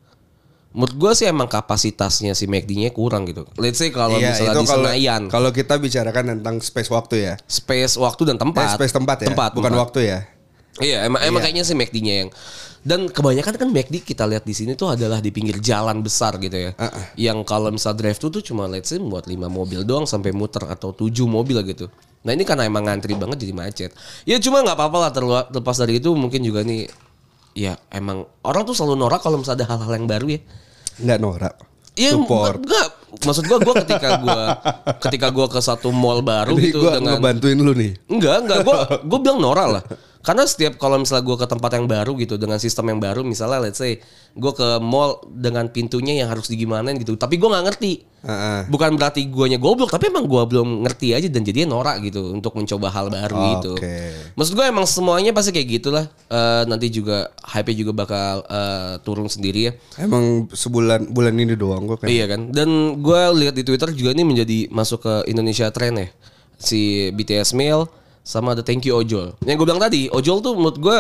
Menurut 0.73 0.95
gue 0.97 1.13
sih 1.13 1.29
emang 1.29 1.47
kapasitasnya 1.47 2.33
si 2.33 2.49
McD-nya 2.49 2.91
kurang 2.91 3.29
gitu. 3.29 3.45
Let's 3.61 3.77
say 3.77 3.93
kalau 3.93 4.17
iya, 4.17 4.33
misalnya 4.33 4.57
di 4.57 4.65
kalau 4.65 4.89
Senayan, 4.89 5.23
kalau 5.29 5.51
kita 5.53 5.77
bicarakan 5.77 6.41
tentang 6.41 6.57
space 6.59 6.89
waktu 6.89 7.15
ya. 7.23 7.35
space, 7.45 8.01
waktu 8.01 8.23
dan 8.25 8.37
Eh, 8.37 8.43
tempat. 8.43 8.67
space 8.75 8.95
tempat 8.95 9.17
ya, 9.21 9.29
Tempat, 9.29 9.51
bukan 9.53 9.69
tempat. 9.69 9.83
waktu 9.85 10.01
ya. 10.09 10.19
Iya, 10.81 11.05
emang 11.05 11.21
emang 11.23 11.41
kayaknya 11.45 11.69
sih 11.69 11.77
McD-nya 11.77 12.15
yang 12.25 12.31
dan 12.83 13.07
kebanyakan 13.07 13.55
kan 13.55 13.69
McD 13.71 14.03
kita 14.03 14.27
lihat 14.27 14.43
di 14.43 14.51
sini 14.51 14.73
tuh 14.75 14.91
adalah 14.91 15.23
di 15.23 15.31
pinggir 15.31 15.61
jalan 15.63 16.03
besar 16.03 16.35
gitu 16.41 16.57
ya. 16.57 16.73
Yang 17.15 17.45
kalau 17.45 17.71
misal 17.71 17.95
drive 17.95 18.19
thru 18.19 18.27
tuh 18.27 18.43
cuma 18.43 18.67
let's 18.67 18.91
say 18.91 18.99
buat 18.99 19.23
5 19.23 19.39
mobil 19.47 19.85
doang 19.85 20.03
sampai 20.03 20.35
muter 20.35 20.67
atau 20.67 20.91
7 20.91 21.13
mobil 21.23 21.63
gitu. 21.63 21.87
Nah 22.25 22.33
ini 22.33 22.43
karena 22.43 22.67
emang 22.67 22.89
ngantri 22.89 23.15
banget 23.15 23.39
jadi 23.39 23.55
macet. 23.55 23.91
Ya 24.25 24.35
cuma 24.39 24.65
nggak 24.65 24.75
apa-apa 24.75 24.99
lah 24.99 25.11
terlepas 25.13 25.77
dari 25.77 26.01
itu 26.01 26.11
mungkin 26.17 26.43
juga 26.43 26.65
nih 26.65 26.91
ya 27.52 27.76
emang 27.93 28.25
orang 28.44 28.62
tuh 28.64 28.75
selalu 28.76 28.96
norak 28.96 29.20
kalau 29.20 29.40
misalnya 29.40 29.64
ada 29.64 29.66
hal-hal 29.76 29.93
yang 29.96 30.08
baru 30.08 30.26
ya. 30.32 30.40
Nggak 31.02 31.19
norak. 31.20 31.54
Iya 31.93 32.16
Support. 32.16 32.64
enggak 32.64 32.88
maksud 33.12 33.44
gua 33.44 33.58
gua 33.60 33.75
ketika 33.84 34.08
gua 34.25 34.40
ketika 35.04 35.28
gua 35.28 35.46
ke 35.52 35.60
satu 35.60 35.93
mall 35.93 36.25
baru 36.25 36.56
Jadi 36.56 36.72
gitu 36.72 36.81
gue 36.81 36.90
dengan 36.96 37.20
ngebantuin 37.20 37.58
lu 37.60 37.72
nih. 37.76 37.93
Enggak, 38.08 38.37
enggak. 38.49 38.58
Gue 38.64 38.76
gue 39.04 39.19
bilang 39.20 39.38
norak 39.44 39.66
lah. 39.69 39.82
Karena 40.23 40.47
setiap 40.47 40.79
kalau 40.79 41.03
misalnya 41.03 41.27
gue 41.27 41.37
ke 41.37 41.47
tempat 41.51 41.71
yang 41.75 41.91
baru 41.91 42.15
gitu 42.15 42.39
dengan 42.39 42.63
sistem 42.63 42.95
yang 42.95 43.03
baru, 43.03 43.27
misalnya 43.27 43.59
let's 43.59 43.83
say 43.83 43.99
gue 44.33 44.53
ke 44.55 44.79
mall 44.79 45.19
dengan 45.26 45.67
pintunya 45.67 46.23
yang 46.23 46.31
harus 46.31 46.47
digimanain 46.47 46.95
gitu, 46.95 47.19
tapi 47.19 47.43
gue 47.43 47.50
nggak 47.50 47.67
ngerti. 47.67 48.07
Heeh. 48.23 48.71
Bukan 48.71 48.95
berarti 48.95 49.26
guanya 49.26 49.59
goblok, 49.59 49.91
tapi 49.91 50.07
emang 50.07 50.31
gue 50.31 50.43
belum 50.47 50.87
ngerti 50.87 51.11
aja 51.19 51.26
dan 51.26 51.43
jadinya 51.43 51.75
norak 51.75 52.07
gitu 52.07 52.31
untuk 52.31 52.55
mencoba 52.55 52.87
hal 52.95 53.11
baru 53.11 53.59
itu. 53.59 53.75
Oke. 53.75 53.99
Maksud 54.38 54.55
gue 54.55 54.62
emang 54.62 54.87
semuanya 54.87 55.35
pasti 55.35 55.50
kayak 55.50 55.69
gitulah. 55.83 56.07
Eh, 56.31 56.62
nanti 56.71 56.87
juga 56.87 57.35
hype 57.43 57.75
juga 57.75 57.91
bakal 57.91 58.47
eh, 58.47 58.95
turun 59.02 59.26
sendiri 59.26 59.61
ya. 59.67 59.73
Emang 59.99 60.47
sebulan 60.55 61.11
bulan 61.11 61.35
ini 61.35 61.59
doang 61.59 61.91
gue 61.91 61.99
kan. 61.99 62.07
Iya 62.07 62.31
kan. 62.31 62.55
Dan 62.55 63.02
gue 63.02 63.21
lihat 63.43 63.59
di 63.59 63.67
Twitter 63.67 63.91
juga 63.91 64.14
ini 64.14 64.23
menjadi 64.23 64.71
masuk 64.71 65.02
ke 65.02 65.14
Indonesia 65.26 65.67
Trend 65.75 65.99
ya. 65.99 66.09
Si 66.62 67.11
BTS 67.11 67.59
Mail 67.59 67.91
sama 68.23 68.52
ada 68.52 68.62
Thank 68.62 68.87
You 68.87 68.97
Ojol. 68.97 69.35
Yang 69.41 69.57
gue 69.57 69.67
bilang 69.67 69.81
tadi, 69.81 70.07
Ojol 70.09 70.38
tuh 70.38 70.55
menurut 70.55 70.79
gue 70.79 70.97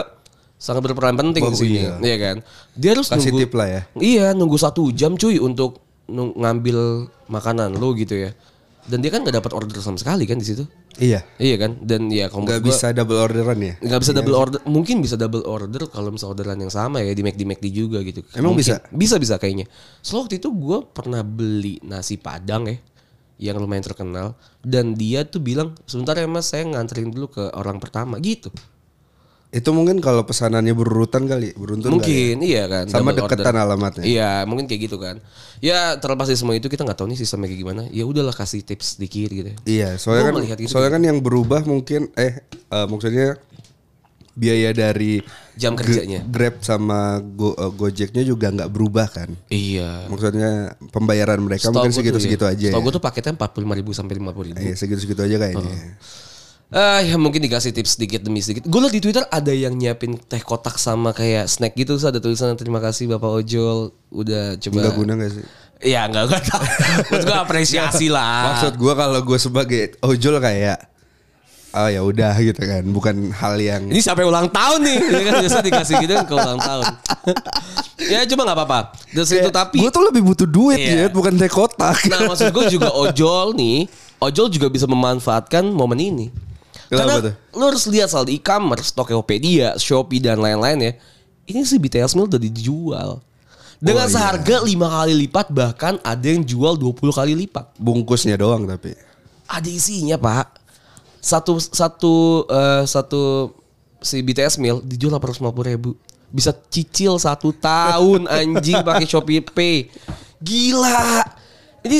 sangat 0.56 0.82
berperan 0.82 1.14
penting 1.14 1.42
di 1.44 1.56
sini. 1.56 1.78
iya. 1.80 1.94
Iya 1.96 2.16
kan. 2.18 2.36
Dia 2.72 2.90
harus 2.92 3.06
Kasih 3.06 3.30
nunggu 3.30 3.38
tip 3.40 3.52
lah 3.52 3.68
ya. 3.68 3.82
Iya, 3.94 4.26
nunggu 4.32 4.56
satu 4.56 4.90
jam 4.90 5.14
cuy 5.14 5.36
untuk 5.36 5.78
nung- 6.06 6.34
ngambil 6.34 6.78
makanan 7.26 7.74
lo 7.74 7.94
gitu 7.94 8.14
ya. 8.16 8.30
Dan 8.82 8.98
dia 8.98 9.08
kan 9.08 9.22
nggak 9.22 9.38
dapat 9.38 9.52
order 9.52 9.78
sama 9.78 9.94
sekali 9.94 10.22
kan 10.22 10.34
di 10.34 10.42
situ. 10.44 10.66
Iya. 10.94 11.22
Iya 11.36 11.56
kan. 11.56 11.78
Dan 11.78 12.06
ya 12.08 12.26
kalau 12.26 12.42
Nggak 12.42 12.58
menurut 12.58 12.66
gua- 12.68 12.74
bisa 12.74 12.86
double 12.90 13.18
orderan 13.20 13.58
ya. 13.60 13.74
nggak 13.80 14.00
bisa 14.00 14.12
double 14.12 14.36
order 14.36 14.60
mungkin 14.64 14.96
bisa 14.98 15.14
double 15.14 15.44
order 15.44 15.82
kalau 15.86 16.10
misal 16.10 16.30
orderan 16.30 16.58
yang 16.58 16.68
sama 16.68 16.98
ya 16.98 17.10
di 17.10 17.22
McD 17.22 17.42
McD 17.44 17.66
juga 17.70 17.98
gitu 18.00 18.26
Emang 18.32 18.52
Mungkin. 18.52 18.66
bisa? 18.66 18.82
bisa 18.88 19.14
bisa 19.16 19.34
kayaknya 19.36 19.70
so 19.98 20.18
waktu 20.18 20.36
itu 20.36 20.50
gue 20.50 20.78
pernah 20.86 21.22
beli 21.22 21.78
nasi 21.80 22.18
padang 22.18 22.66
ya 22.66 22.76
yang 23.36 23.56
lumayan 23.56 23.82
terkenal 23.82 24.34
dan 24.60 24.92
dia 24.92 25.22
tuh 25.22 25.38
bilang 25.38 25.74
sebentar 25.82 26.14
ya 26.14 26.24
mas 26.24 26.46
saya 26.46 26.64
nganterin 26.64 27.08
dulu 27.08 27.28
ke 27.28 27.44
orang 27.52 27.76
pertama 27.76 28.16
gitu 28.18 28.48
Itu 29.50 29.68
mungkin 29.70 30.00
kalau 30.00 30.24
pesanannya 30.24 30.72
berurutan 30.72 31.28
kali, 31.28 31.52
beruntun 31.52 31.84
kali 31.84 31.92
ya. 31.92 31.92
mungkin 31.92 32.34
iya 32.40 32.62
kan 32.64 32.84
Sama 32.88 33.12
deketan 33.12 33.52
order. 33.52 33.62
alamatnya. 33.62 34.00
iya 34.02 34.32
mungkin 34.42 34.64
kayak 34.64 34.80
gitu 34.82 34.96
kan 34.96 35.20
ya 35.58 35.94
terlepas 35.94 36.24
dari 36.24 36.40
semua 36.40 36.56
itu 36.56 36.66
kita 36.66 36.82
nggak 36.82 36.96
tahu 36.96 37.04
nih 37.06 37.20
sistemnya 37.20 37.46
kayak 37.46 37.60
gimana 37.60 37.82
ya 37.88 38.02
udahlah 38.02 38.32
kasih 38.32 38.64
tips 38.64 38.96
sedikit 38.96 39.28
gitu 39.28 39.52
Iya, 39.62 39.96
soalnya 39.96 40.32
kan 40.32 40.40
gitu. 40.56 40.66
soalnya 40.66 40.90
kan 40.90 41.02
yang 41.04 41.20
berubah 41.20 41.62
mungkin 41.62 42.08
eh 42.14 42.40
eh, 42.48 42.86
maksudnya 42.88 43.36
biaya 44.32 44.72
dari 44.72 45.20
Jam 45.52 45.76
kerjanya. 45.76 46.24
Grab 46.24 46.64
sama 46.64 47.20
Go, 47.20 47.52
eh, 47.52 47.72
Gojeknya 47.76 48.24
juga 48.24 48.48
nggak 48.48 48.70
berubah 48.72 49.06
kan. 49.12 49.28
iya 49.52 50.08
Maksudnya 50.08 50.76
pembayaran 50.88 51.40
mereka 51.44 51.68
mungkin 51.68 51.92
segitu-segitu 51.92 52.44
ya, 52.48 52.52
aja. 52.56 52.68
Setahu 52.72 52.80
ya. 52.80 52.86
gue 52.88 52.92
tuh 52.96 53.04
paketnya 53.04 53.32
empat 53.36 53.50
puluh 53.52 53.68
ribu 53.76 53.92
sampai 53.92 54.16
lima 54.16 54.32
puluh 54.32 54.52
ribu 54.52 54.64
Iya, 54.64 54.74
segitu-segitu 54.76 55.20
aja 55.20 55.36
kayaknya. 55.36 55.76
Ah 56.72 57.04
ya 57.04 57.20
mungkin 57.20 57.44
dikasih 57.44 57.76
tips 57.76 58.00
sedikit 58.00 58.24
demi 58.24 58.40
sedikit. 58.40 58.64
Gue 58.64 58.80
liat 58.80 58.96
di 58.96 59.04
Twitter 59.04 59.28
ada 59.28 59.52
yang 59.52 59.76
nyiapin 59.76 60.16
teh 60.16 60.40
kotak 60.40 60.80
sama 60.80 61.12
kayak 61.12 61.44
snack 61.44 61.76
gitu. 61.76 62.00
Terus 62.00 62.08
ada 62.08 62.16
tulisan 62.16 62.56
terima 62.56 62.80
kasih 62.80 63.12
Bapak 63.12 63.44
Ojol 63.44 63.92
udah 64.08 64.56
coba. 64.56 64.78
Enggak 64.80 64.96
guna 64.96 65.12
gak 65.20 65.30
sih? 65.36 65.44
Iya 65.84 66.08
enggak 66.08 66.32
enggak 66.32 66.42
tahu. 66.48 66.64
Maksud 67.12 67.24
gue 67.28 67.36
apresiasi 67.36 68.06
lah. 68.08 68.56
Maksud 68.56 68.74
gue 68.80 68.92
kalau 68.96 69.20
gue 69.20 69.38
sebagai 69.38 69.82
ojol 70.00 70.40
kayak 70.40 70.91
oh 71.72 71.88
ya 71.88 72.00
udah 72.00 72.34
gitu 72.38 72.60
kan, 72.60 72.84
bukan 72.88 73.16
hal 73.32 73.56
yang 73.56 73.82
Ini 73.88 74.00
sampai 74.00 74.24
ulang 74.24 74.48
tahun 74.48 74.80
nih. 74.84 74.98
Ini 75.08 75.22
kan 75.24 75.34
biasa 75.40 75.58
dikasih 75.60 75.94
gitu 76.04 76.12
kan 76.14 76.24
ke 76.24 76.34
ulang 76.34 76.60
tahun. 76.60 76.84
ya 78.12 78.20
cuma 78.28 78.44
nggak 78.44 78.58
apa-apa. 78.58 78.80
Terus 79.10 79.30
itu 79.32 79.50
tapi 79.50 79.80
gue 79.80 79.90
tuh 79.90 80.04
lebih 80.04 80.22
butuh 80.22 80.48
duit 80.48 80.78
ya, 80.78 81.08
bukan 81.08 81.32
teh 81.34 81.48
kotak. 81.48 81.96
Nah 82.08 82.28
maksud 82.28 82.52
gue 82.52 82.64
juga 82.70 82.92
ojol 82.92 83.56
nih 83.56 83.88
Ojol 84.22 84.54
juga 84.54 84.70
bisa 84.70 84.86
memanfaatkan 84.86 85.66
momen 85.66 85.98
ini 85.98 86.26
Kenapa 86.86 87.18
Karena 87.18 87.34
tuh? 87.34 87.34
lu 87.58 87.64
harus 87.66 87.84
lihat 87.90 88.06
soal 88.06 88.22
di 88.22 88.38
e-commerce 88.38 88.94
Tokopedia, 88.94 89.74
Shopee 89.74 90.22
dan 90.22 90.38
lain-lain 90.38 90.78
ya 90.78 90.92
Ini 91.50 91.66
sih 91.66 91.82
BTS 91.82 92.14
Meal 92.14 92.30
udah 92.30 92.38
dijual 92.38 93.18
Dengan 93.82 94.06
Oh, 94.06 94.10
iya. 94.10 94.14
seharga 94.14 94.62
5 94.62 94.70
kali 94.70 95.12
lipat 95.26 95.50
Bahkan 95.50 96.06
ada 96.06 96.22
yang 96.22 96.46
jual 96.46 96.78
20 96.78 97.02
kali 97.10 97.34
lipat 97.34 97.74
Bungkusnya 97.82 98.38
doang 98.38 98.62
tapi. 98.62 98.94
Ada 99.50 99.66
isinya 99.66 100.14
pak 100.14 100.61
Satu 101.22 101.62
Satu 101.62 102.44
eh, 102.50 102.82
Satu 102.84 103.54
Si 104.02 104.18
BTS 104.18 104.58
Meal 104.58 104.82
dijual 104.82 105.14
850 105.16 105.70
ribu. 105.70 105.94
Bisa 106.34 106.50
cicil 106.50 107.22
satu 107.22 107.54
tahun 107.54 108.26
anjing 108.26 108.82
pakai 108.88 109.06
Shopee 109.06 109.38
Pay. 109.38 109.86
Gila. 110.42 111.22
Ini 111.86 111.98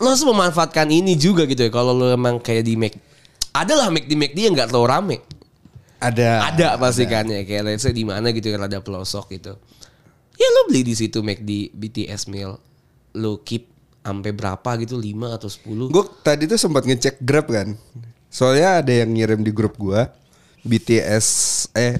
lo 0.00 0.12
harus 0.12 0.24
memanfaatkan 0.24 0.88
ini 0.88 1.12
juga 1.12 1.44
gitu 1.44 1.60
ya 1.60 1.70
Kalau 1.72 1.92
lo 1.96 2.12
emang 2.12 2.36
kayak 2.36 2.64
di 2.68 2.76
Mac. 2.76 2.92
Adalah 3.56 3.88
Mac 3.88 4.04
di 4.04 4.16
Mac 4.20 4.36
yang 4.36 4.52
nggak 4.52 4.68
terlalu 4.68 4.88
rame. 4.92 5.16
Ada. 6.00 6.52
Ada 6.52 6.68
pasti 6.80 7.04
kan 7.04 7.28
ya 7.28 7.44
Kayak 7.44 7.62
let's 7.72 7.84
say 7.84 7.92
di 7.96 8.04
mana 8.04 8.32
gitu 8.36 8.52
kan 8.52 8.68
ada 8.68 8.84
pelosok 8.84 9.32
gitu. 9.32 9.56
Ya 10.36 10.48
lo 10.52 10.68
beli 10.68 10.84
di 10.84 10.92
situ 10.92 11.24
Mac 11.24 11.40
di 11.40 11.72
BTS 11.72 12.28
Meal. 12.28 12.60
Lo 13.16 13.40
keep 13.40 13.64
sampai 14.00 14.32
berapa 14.32 14.70
gitu 14.80 14.96
5 14.96 15.36
atau 15.36 15.48
10 15.48 15.92
Gue 15.92 16.04
tadi 16.24 16.48
tuh 16.48 16.56
sempat 16.56 16.84
ngecek 16.84 17.20
Grab 17.20 17.48
kan. 17.48 17.76
Soalnya 18.30 18.78
ada 18.78 18.92
yang 18.94 19.10
ngirim 19.10 19.42
di 19.42 19.50
grup 19.50 19.74
gue 19.74 20.06
BTS 20.62 21.26
eh 21.74 21.98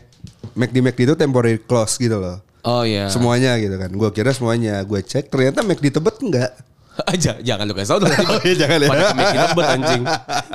McD 0.54 0.76
McD 0.80 1.00
itu 1.04 1.14
temporary 1.14 1.58
close 1.58 1.98
gitu 1.98 2.16
loh. 2.16 2.38
Oh 2.62 2.84
iya 2.84 3.08
Semuanya 3.08 3.56
gitu 3.56 3.74
kan. 3.74 3.90
Gue 3.90 4.08
kira 4.10 4.30
semuanya. 4.30 4.78
Gue 4.82 5.00
cek 5.00 5.26
ternyata 5.26 5.60
McD 5.60 5.90
Tebet 5.90 6.16
enggak. 6.22 6.52
Aja, 7.10 7.40
jangan 7.40 7.64
lu 7.64 7.72
kasih 7.72 7.96
tau 7.96 7.98
dong. 8.04 8.12
Oh 8.30 8.40
iya, 8.44 8.54
jangan 8.58 8.78
ya. 8.78 8.88
Pada 8.88 9.04
kemikin 9.10 9.40
tebet 9.42 9.66
anjing. 9.66 10.02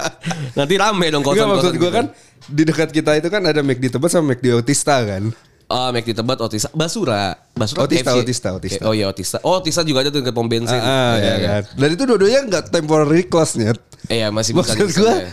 Nanti 0.59 0.73
rame 0.77 1.05
dong 1.09 1.23
Enggak 1.23 1.33
kosan-kosan. 1.41 1.55
maksud 1.57 1.73
gue 1.73 1.81
gitu. 1.81 1.97
kan 1.97 2.05
di 2.45 2.63
dekat 2.63 2.89
kita 2.93 3.11
itu 3.17 3.27
kan 3.33 3.41
ada 3.41 3.61
McD 3.65 3.85
Tebet 3.89 4.09
sama 4.13 4.25
McD 4.31 4.45
Otista 4.53 5.01
kan. 5.01 5.23
Oh, 5.65 5.89
Mac 5.89 6.05
di 6.05 6.13
Tebet, 6.13 6.37
Otista. 6.37 6.69
Basura. 6.77 7.33
Basura 7.57 7.89
Otista, 7.89 8.13
KFC. 8.13 8.21
Otista, 8.21 8.49
Otista. 8.53 8.83
Oh 8.85 8.93
iya, 8.93 9.09
Otista. 9.09 9.41
Oh, 9.41 9.57
Otista 9.57 9.81
juga 9.81 10.05
ada 10.05 10.13
tuh 10.13 10.21
ke 10.21 10.29
pom 10.29 10.45
bensin. 10.45 10.77
Ah, 10.77 11.17
Iya, 11.17 11.25
ya 11.25 11.33
iya. 11.41 11.47
kan. 11.49 11.63
Dan 11.73 11.89
itu 11.97 12.03
dua-duanya 12.05 12.39
enggak 12.45 12.63
temporary 12.69 13.25
close 13.25 13.57
nyet. 13.57 13.81
Iya, 14.05 14.29
masih 14.29 14.53
bisa 14.53 14.77
Maksud 14.77 14.93
gue 14.93 15.09
ya. 15.09 15.29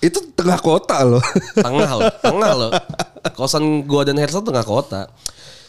Itu 0.00 0.18
tengah 0.32 0.56
kota 0.58 1.04
loh. 1.04 1.20
Tengah 1.56 1.90
loh, 1.92 2.12
tengah 2.24 2.52
loh. 2.56 2.70
Kosan 3.36 3.84
gua 3.84 4.08
dan 4.08 4.16
Hersal 4.16 4.40
tengah 4.40 4.64
kota. 4.64 5.12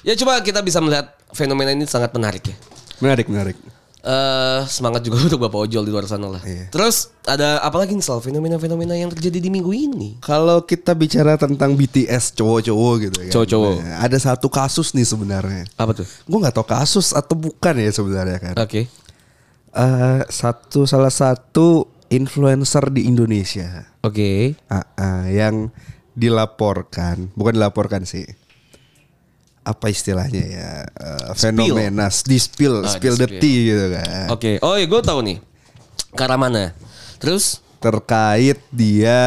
Ya 0.01 0.15
coba 0.15 0.39
kita 0.39 0.63
bisa 0.63 0.79
melihat 0.79 1.13
fenomena 1.35 1.75
ini 1.75 1.83
sangat 1.85 2.09
menarik 2.15 2.47
ya. 2.47 2.55
menarik, 2.97 3.27
menarik. 3.27 3.57
eh 4.01 4.61
semangat 4.65 5.05
juga 5.05 5.21
untuk 5.29 5.37
Bapak 5.37 5.69
Ojol 5.69 5.85
di 5.85 5.91
luar 5.93 6.09
sana 6.09 6.25
lah. 6.25 6.41
Iya. 6.41 6.73
Terus 6.73 7.13
ada 7.21 7.61
apa 7.61 7.77
lagi 7.77 7.93
nih 7.93 8.01
Sal? 8.01 8.17
Fenomena-fenomena 8.17 8.97
yang 8.97 9.13
terjadi 9.13 9.37
di 9.37 9.49
minggu 9.53 9.69
ini. 9.69 10.17
Kalau 10.25 10.65
kita 10.65 10.97
bicara 10.97 11.37
tentang 11.37 11.77
BTS 11.77 12.33
cowok-cowok 12.33 12.93
gitu 12.97 13.17
kan. 13.21 13.29
Cowok-cowok. 13.29 13.73
Nah, 13.77 13.97
ada 14.01 14.17
satu 14.17 14.49
kasus 14.49 14.97
nih 14.97 15.05
sebenarnya. 15.05 15.69
Apa 15.77 15.93
tuh? 15.93 16.07
Gue 16.25 16.37
nggak 16.41 16.55
tahu 16.57 16.65
kasus 16.65 17.13
atau 17.13 17.37
bukan 17.37 17.77
ya 17.77 17.91
sebenarnya 17.93 18.37
kan. 18.41 18.55
Oke. 18.57 18.89
Eh, 19.71 20.21
satu 20.27 20.89
salah 20.89 21.13
satu 21.13 21.85
influencer 22.11 22.91
di 22.91 23.07
Indonesia 23.07 23.87
Oke. 24.03 24.59
ah, 24.67 24.83
ah, 24.99 25.25
yang 25.31 25.71
dilaporkan, 26.11 27.31
bukan 27.33 27.55
dilaporkan 27.55 28.03
sih. 28.03 28.27
Apa 29.61 29.93
istilahnya 29.93 30.43
ya? 30.43 30.71
eh, 30.89 31.31
fenomena 31.37 32.09
di 32.09 32.37
spill, 32.41 32.81
Oh, 32.83 32.89
spill 32.89 33.15
the 33.15 33.29
tea 33.39 33.71
gitu 33.71 33.85
kan. 33.93 34.27
Oke. 34.33 34.57
Oh 34.59 34.75
iya 34.75 34.89
gue 34.89 35.01
tahu 35.01 35.21
nih. 35.23 35.37
Arah 36.17 36.35
mana? 36.37 36.75
Terus? 37.21 37.63
Terkait 37.79 38.59
dia 38.73 39.21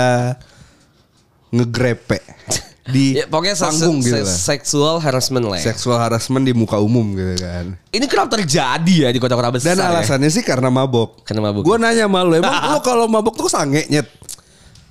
ngegrepe 1.55 2.19
di 2.85 3.17
Ya, 3.17 3.25
pokoknya 3.25 3.55
se- 3.55 3.65
panggung 3.65 3.99
se- 3.99 4.07
gitu 4.07 4.17
se- 4.19 4.25
lah. 4.25 4.37
sexual 4.37 4.97
harassment 4.99 5.45
lah 5.45 5.57
ya. 5.57 5.73
Seksual 5.73 5.97
harassment 5.97 6.45
di 6.45 6.53
muka 6.53 6.77
umum 6.77 7.13
gitu 7.13 7.41
kan. 7.41 7.81
Ini 7.89 8.05
kerap 8.05 8.29
terjadi 8.29 8.95
ya 8.99 9.09
di 9.09 9.17
kota-kota 9.17 9.49
besar 9.51 9.73
Dan 9.73 9.81
ya? 9.81 9.91
alasannya 9.91 10.29
sih 10.29 10.41
karena 10.41 10.69
mabok. 10.69 11.25
Karena 11.25 11.49
mabuk. 11.49 11.63
Gue 11.63 11.77
nanya 11.77 12.05
sama 12.05 12.21
lu, 12.21 12.37
emang 12.37 12.53
lu 12.71 12.79
kalau 12.81 13.07
mabok 13.07 13.35
tuh 13.35 13.49
sange 13.49 13.89
nyet? 13.89 14.05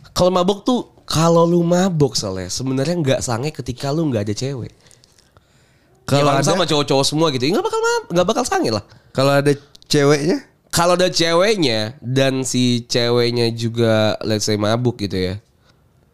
Kalau 0.09 0.29
mabok 0.29 0.61
tuh 0.61 0.79
kalau 1.03 1.43
lu 1.43 1.61
mabok 1.61 2.13
soalnya 2.13 2.47
sebenarnya 2.47 2.95
nggak 2.95 3.19
sange 3.19 3.49
ketika 3.51 3.89
lu 3.89 4.07
nggak 4.07 4.25
ada 4.25 4.33
cewek. 4.33 4.73
Kalau 6.03 6.27
Kalau 6.27 6.31
ada, 6.35 6.43
sama 6.43 6.63
cowok-cowok 6.63 7.05
semua 7.05 7.27
gitu, 7.29 7.43
ya 7.43 7.53
nggak 7.53 7.63
bakal 7.63 7.79
nggak 8.09 8.27
bakal 8.27 8.43
sange 8.43 8.69
lah. 8.69 8.83
kalau 9.09 9.31
ada 9.33 9.53
ceweknya, 9.85 10.43
Kalau 10.67 10.97
ada 10.97 11.05
ceweknya 11.05 11.95
dan 11.99 12.41
si 12.41 12.81
ceweknya 12.83 13.53
juga 13.53 14.17
let's 14.21 14.43
say 14.43 14.57
mabuk 14.57 14.97
gitu 14.97 15.15
ya. 15.15 15.33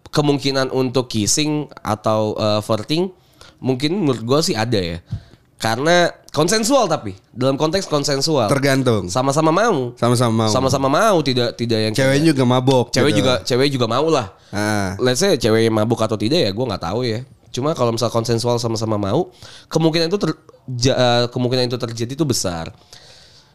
Kemungkinan 0.10 0.74
untuk 0.74 1.06
kissing 1.06 1.70
atau 1.86 2.34
uh, 2.34 2.62
flirting 2.66 3.13
mungkin 3.62 3.94
menurut 4.01 4.24
gua 4.25 4.39
sih 4.42 4.58
ada 4.58 4.78
ya. 4.80 4.98
Karena 5.60 6.08
konsensual 6.32 6.88
tapi 6.88 7.20
dalam 7.36 7.60
konteks 7.60 7.84
konsensual. 7.86 8.48
tergantung. 8.48 9.12
Sama-sama 9.12 9.51
mau. 9.51 9.92
Sama-sama 10.00 10.48
mau. 10.48 10.50
Sama-sama 10.50 10.88
mau 10.88 11.18
tidak 11.20 11.54
tidak 11.60 11.80
yang 11.84 11.94
Ceweknya 11.94 12.32
juga 12.32 12.44
mabok. 12.48 12.86
cewek 12.96 13.12
gitu. 13.12 13.20
juga 13.22 13.34
cewek 13.44 13.68
juga 13.70 13.86
mau 13.92 14.08
lah. 14.08 14.32
Ah. 14.56 14.96
Let's 14.98 15.20
say 15.20 15.36
cewek 15.36 15.68
mabuk 15.68 16.00
atau 16.00 16.16
tidak 16.16 16.48
ya 16.48 16.51
gue 16.56 16.66
nggak 16.66 16.84
tahu 16.84 17.04
ya. 17.04 17.22
Cuma 17.51 17.74
kalau 17.75 17.92
misal 17.92 18.08
konsensual 18.13 18.62
sama-sama 18.62 18.96
mau, 18.96 19.34
kemungkinan 19.74 20.08
itu 20.08 20.22
ter, 20.22 20.32
ja- 20.80 20.98
eh, 20.98 21.24
kemungkinan 21.34 21.66
itu 21.68 21.78
terjadi 21.82 22.13
itu 22.13 22.22
besar. 22.25 22.70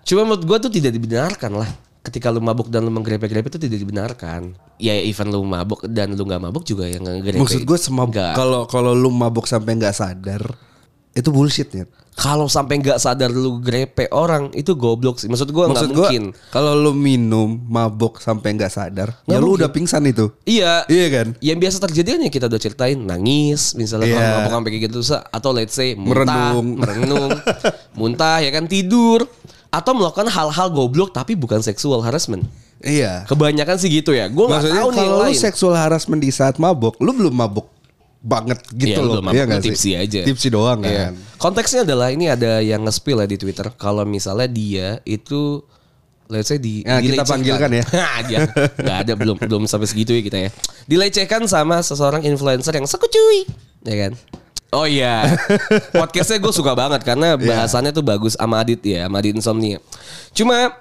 Cuma 0.04 0.26
menurut 0.28 0.44
gue 0.44 0.56
tuh 0.68 0.72
tidak 0.74 0.92
dibenarkan 0.92 1.56
lah. 1.56 1.70
Ketika 2.04 2.28
lu 2.28 2.44
mabuk 2.44 2.68
dan 2.68 2.84
lu 2.84 2.92
menggrepe-grepe 2.92 3.48
itu 3.48 3.56
tidak 3.56 3.80
dibenarkan. 3.80 4.52
Ya 4.76 4.92
even 5.00 5.32
lu 5.32 5.40
mabuk 5.40 5.88
dan 5.88 6.12
lu 6.12 6.20
nggak 6.20 6.42
mabuk 6.44 6.68
juga 6.68 6.84
yang 6.84 7.00
ngegrepe. 7.00 7.40
Maksud 7.40 7.64
gue 7.64 7.78
semabuk 7.80 8.12
Nggak. 8.12 8.36
kalau 8.36 8.68
kalau 8.68 8.92
lu 8.92 9.08
mabok 9.08 9.48
sampai 9.48 9.80
nggak 9.80 9.96
sadar 9.96 10.42
itu 11.14 11.30
bullshit 11.30 11.70
nyet. 11.72 11.88
Kalau 12.14 12.46
sampai 12.46 12.78
nggak 12.78 12.98
sadar 13.02 13.26
lu 13.30 13.58
grepe 13.58 14.06
orang 14.14 14.50
itu 14.54 14.74
goblok 14.78 15.18
sih. 15.18 15.26
Maksud 15.26 15.50
gue 15.50 15.64
nggak 15.66 15.90
mungkin. 15.90 16.24
kalau 16.50 16.74
lu 16.78 16.94
minum 16.94 17.58
mabok 17.66 18.22
sampai 18.22 18.54
nggak 18.54 18.70
sadar, 18.70 19.18
ya 19.26 19.42
lu 19.42 19.58
udah 19.58 19.66
pingsan 19.70 20.02
itu. 20.06 20.30
Iya. 20.46 20.86
Iya 20.86 21.06
kan? 21.10 21.26
Yang 21.42 21.58
biasa 21.58 21.76
terjadi 21.90 22.08
kan 22.14 22.20
yang 22.22 22.34
kita 22.34 22.46
udah 22.46 22.60
ceritain 22.62 22.98
nangis 23.02 23.74
misalnya 23.74 24.14
kalau 24.14 24.30
mabuk 24.30 24.52
sampai 24.54 24.70
kayak 24.70 24.82
gitu 24.90 24.98
atau 25.10 25.50
let's 25.50 25.74
say 25.74 25.98
muntah, 25.98 26.22
Merenung. 26.54 26.66
merenung, 26.78 27.30
muntah 27.98 28.38
ya 28.42 28.50
kan 28.54 28.70
tidur 28.70 29.26
atau 29.74 29.92
melakukan 29.92 30.30
hal-hal 30.30 30.68
goblok 30.70 31.10
tapi 31.10 31.34
bukan 31.34 31.58
seksual 31.58 31.98
harassment. 32.00 32.46
Iya. 32.78 33.24
Kebanyakan 33.26 33.74
sih 33.74 33.90
gitu 33.90 34.14
ya. 34.14 34.30
Gue 34.30 34.46
nggak 34.46 34.60
Maksudnya 34.62 34.82
tahu 34.84 34.90
nih 34.92 35.06
kalau 35.08 35.24
lu 35.24 35.34
seksual 35.34 35.74
harassment 35.74 36.20
di 36.22 36.30
saat 36.30 36.60
mabok, 36.60 36.94
lu 37.02 37.10
belum 37.10 37.34
mabok 37.34 37.66
banget 38.20 38.56
gitu 38.72 39.00
Iya, 39.00 39.04
loh. 39.04 39.20
Iya 39.28 39.42
lu 39.44 39.48
nggak 39.50 39.60
sih? 39.60 39.68
tipsi 39.72 39.90
aja. 39.96 40.20
Tipsi 40.22 40.48
doang 40.48 40.80
Iya. 40.80 41.10
kan. 41.10 41.12
Konteksnya 41.36 41.82
adalah 41.82 42.08
ini 42.08 42.30
ada 42.30 42.60
yang 42.60 42.84
nge-spill 42.84 43.20
ya 43.20 43.28
di 43.28 43.36
Twitter 43.36 43.66
kalau 43.74 44.04
misalnya 44.04 44.48
dia 44.48 44.88
itu 45.04 45.60
let's 46.24 46.48
say 46.48 46.56
di 46.56 46.80
Ya, 46.84 47.00
kita 47.00 47.24
panggilkan 47.24 47.68
ya. 47.72 47.84
Aja. 48.20 48.48
Nggak 48.80 48.98
ada 49.04 49.12
belum 49.12 49.36
belum 49.40 49.62
sampai 49.64 49.88
segitu 49.88 50.12
ya 50.12 50.22
kita 50.24 50.38
ya. 50.40 50.50
Dilecehkan 50.84 51.44
sama 51.44 51.80
seseorang 51.80 52.24
influencer 52.24 52.72
yang 52.72 52.84
sekucuy, 52.84 53.44
ya 53.84 54.08
kan? 54.08 54.12
Oh 54.74 54.90
iya, 54.90 55.22
podcastnya 56.02 56.42
gue 56.42 56.50
suka 56.50 56.74
banget 56.74 57.06
karena 57.06 57.38
Iya. 57.38 57.46
bahasannya 57.46 57.94
tuh 57.94 58.02
bagus 58.02 58.34
sama 58.34 58.58
Adit 58.58 58.82
ya, 58.82 59.06
sama 59.06 59.22
Adit 59.22 59.38
Insomnia. 59.38 59.78
Cuma 60.34 60.74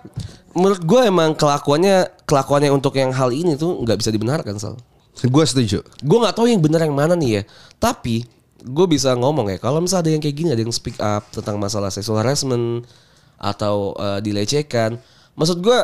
menurut 0.57 0.81
gue 0.81 1.01
emang 1.05 1.38
kelakuannya 1.38 2.09
kelakuannya 2.25 2.73
untuk 2.73 2.97
yang 2.97 3.13
hal 3.13 3.29
ini 3.29 3.53
tuh 3.53 3.85
nggak 3.85 4.01
bisa 4.01 4.09
dibenarkan 4.09 4.57
Sal. 4.57 4.81
Gue 5.21 5.45
setuju. 5.45 5.85
Gue 6.01 6.17
nggak 6.17 6.33
tahu 6.33 6.50
yang 6.50 6.57
benar 6.57 6.81
yang 6.81 6.97
mana 6.97 7.13
nih 7.13 7.38
ya. 7.38 7.41
Tapi 7.77 8.25
gue 8.65 8.85
bisa 8.89 9.13
ngomong 9.13 9.53
ya. 9.53 9.57
Kalau 9.62 9.77
misalnya 9.77 10.09
ada 10.09 10.12
yang 10.17 10.21
kayak 10.25 10.35
gini, 10.41 10.50
ada 10.50 10.62
yang 10.65 10.73
speak 10.73 10.97
up 10.97 11.29
tentang 11.29 11.62
masalah 11.62 11.93
sexual 11.93 12.17
harassment 12.17 12.89
atau 13.38 13.93
eh, 13.93 14.19
dilecehkan, 14.25 14.97
maksud 15.38 15.62
gue 15.62 15.77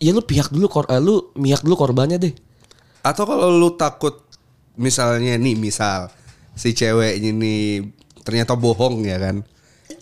ya 0.00 0.16
lu 0.16 0.24
pihak 0.24 0.48
dulu, 0.48 0.64
kor 0.72 0.88
eh, 0.88 0.96
lu 0.96 1.28
pihak 1.36 1.60
dulu 1.60 1.76
korbannya 1.76 2.16
deh. 2.16 2.32
Atau 3.04 3.28
kalau 3.28 3.52
lu 3.52 3.76
takut 3.76 4.16
misalnya 4.80 5.36
nih 5.36 5.60
misal 5.60 6.08
si 6.52 6.70
ceweknya 6.70 7.30
nih 7.30 7.86
ternyata 8.20 8.52
bohong 8.54 9.02
ya 9.02 9.18
kan. 9.18 9.36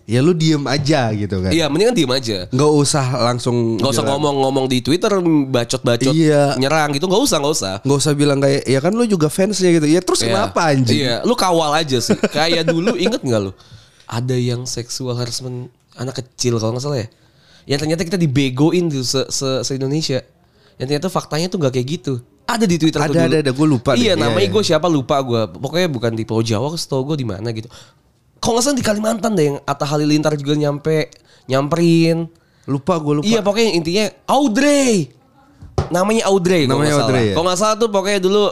ya 0.09 0.25
lu 0.25 0.33
diem 0.33 0.65
aja 0.65 1.13
gitu 1.13 1.37
kan. 1.45 1.53
Iya, 1.53 1.69
mendingan 1.69 1.93
diem 1.93 2.09
aja. 2.09 2.49
Nggak 2.49 2.73
usah 2.81 3.05
langsung 3.29 3.77
Gak 3.77 3.93
usah 3.93 4.09
ngomong-ngomong 4.09 4.65
di 4.65 4.81
Twitter 4.81 5.13
bacot-bacot 5.45 6.17
Iya. 6.17 6.57
nyerang 6.57 6.97
gitu 6.97 7.05
nggak 7.05 7.23
usah 7.29 7.37
nggak 7.37 7.55
usah. 7.55 7.75
nggak 7.85 7.99
usah 8.01 8.13
bilang 8.17 8.41
kayak 8.41 8.65
ya 8.65 8.81
kan 8.81 8.97
lu 8.97 9.05
juga 9.05 9.29
fansnya 9.29 9.69
gitu. 9.69 9.85
Ya 9.85 10.01
terus 10.01 10.25
Iya. 10.25 10.33
kenapa 10.33 10.61
anjing? 10.73 11.05
Iya, 11.05 11.17
lu 11.29 11.37
kawal 11.37 11.77
aja 11.77 12.01
sih. 12.01 12.17
Kayak 12.33 12.73
dulu 12.73 12.97
inget 12.97 13.21
nggak 13.21 13.41
lu? 13.41 13.53
Ada 14.09 14.33
yang 14.33 14.65
seksual 14.65 15.13
harassment 15.13 15.69
anak 15.93 16.25
kecil 16.25 16.57
kalau 16.57 16.73
nggak 16.73 16.85
salah 16.89 17.05
ya. 17.05 17.09
Yang 17.69 17.79
ternyata 17.85 18.03
kita 18.09 18.17
dibegoin 18.17 18.89
tuh 18.89 19.05
se, 19.05 19.29
se, 19.29 19.61
se 19.61 19.73
Indonesia. 19.77 20.25
Yang 20.81 20.87
ternyata 20.89 21.09
faktanya 21.13 21.53
tuh 21.53 21.61
nggak 21.61 21.77
kayak 21.77 21.89
gitu. 22.01 22.25
Ada 22.49 22.65
di 22.65 22.77
Twitter 22.77 22.97
Ada, 22.97 23.07
tuh 23.07 23.15
dulu. 23.15 23.29
ada, 23.29 23.37
ada. 23.39 23.53
Gua 23.53 23.67
lupa 23.69 23.91
deh. 23.93 24.01
Iya, 24.01 24.07
Iya, 24.09 24.15
namanya 24.19 24.41
iya. 24.43 24.55
gue 24.57 24.63
siapa 24.65 24.89
lupa 24.89 25.21
gue. 25.21 25.41
Pokoknya 25.55 25.89
bukan 25.89 26.13
di 26.13 26.25
Pulau 26.25 26.41
Jawa, 26.41 26.73
setahu 26.73 27.13
gue 27.13 27.21
di 27.21 27.27
mana 27.27 27.53
gitu. 27.53 27.69
Kalau 28.39 28.57
nggak 28.57 28.65
salah 28.65 28.77
di 28.77 28.83
Kalimantan 28.83 29.33
deh 29.35 29.45
yang 29.47 29.59
Atta 29.63 29.85
Halilintar 29.85 30.33
juga 30.33 30.55
nyampe 30.55 31.13
nyamperin. 31.45 32.25
Lupa 32.65 32.97
gue 32.97 33.21
lupa. 33.21 33.27
Iya 33.27 33.41
pokoknya 33.41 33.71
intinya 33.75 34.05
Audrey. 34.27 35.13
Namanya 35.89 36.25
Audrey 36.27 36.65
kalau 36.65 36.73
Namanya 36.75 36.89
nggak 36.89 36.97
salah. 36.97 37.09
Audrey, 37.11 37.25
ya? 37.25 37.35
Kalau 37.35 37.47
nggak 37.47 37.59
salah 37.59 37.77
tuh 37.77 37.89
pokoknya 37.89 38.19
dulu 38.19 38.43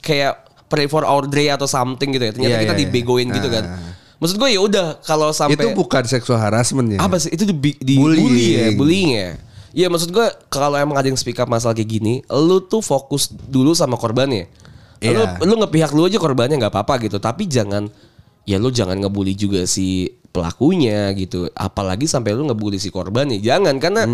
kayak 0.00 0.32
pray 0.66 0.86
for 0.86 1.02
Audrey 1.02 1.46
atau 1.46 1.66
something 1.66 2.10
gitu 2.10 2.24
ya. 2.24 2.32
Ternyata 2.32 2.50
Iya, 2.52 2.60
kita 2.60 2.72
iya, 2.72 2.80
iya. 2.80 2.90
dibegoin 2.90 3.28
gitu 3.30 3.48
kan. 3.48 3.64
Ah. 3.68 3.90
Maksud 4.16 4.36
gue 4.36 4.48
ya 4.48 4.60
udah 4.60 4.86
kalau 5.00 5.28
sampai 5.30 5.54
itu 5.54 5.68
bukan 5.70 6.02
seksual 6.04 6.38
harassment 6.38 6.86
ya. 6.88 6.98
apa 6.98 7.18
sih 7.18 7.30
itu 7.30 7.44
di, 7.44 7.54
di 7.76 7.94
Bullying. 7.94 8.24
bully 8.24 8.46
ya, 8.48 8.66
bullying 8.72 9.10
ya. 9.12 9.30
Iya 9.74 9.90
maksud 9.90 10.14
gue 10.14 10.26
kalau 10.48 10.78
emang 10.78 10.94
ada 10.94 11.10
yang 11.10 11.18
speak 11.18 11.42
up 11.42 11.50
masalah 11.50 11.74
kayak 11.74 11.90
gini, 11.90 12.22
lu 12.30 12.62
tuh 12.62 12.78
fokus 12.78 13.26
dulu 13.26 13.74
sama 13.74 13.98
korbannya. 13.98 14.46
Lu 15.02 15.20
Iya. 15.20 15.42
lu 15.42 15.58
ngepihak 15.60 15.90
lu 15.92 16.06
aja 16.06 16.16
korbannya 16.22 16.56
nggak 16.62 16.72
apa-apa 16.72 17.02
gitu, 17.02 17.18
tapi 17.18 17.50
jangan 17.50 17.90
ya 18.46 18.56
lu 18.62 18.70
jangan 18.70 18.94
ngebully 19.02 19.34
juga 19.34 19.66
si 19.66 20.14
pelakunya 20.30 21.10
gitu. 21.18 21.50
Apalagi 21.58 22.06
sampai 22.06 22.38
lu 22.38 22.46
ngebully 22.46 22.78
si 22.78 22.94
korbannya. 22.94 23.42
Jangan 23.42 23.74
karena 23.82 24.06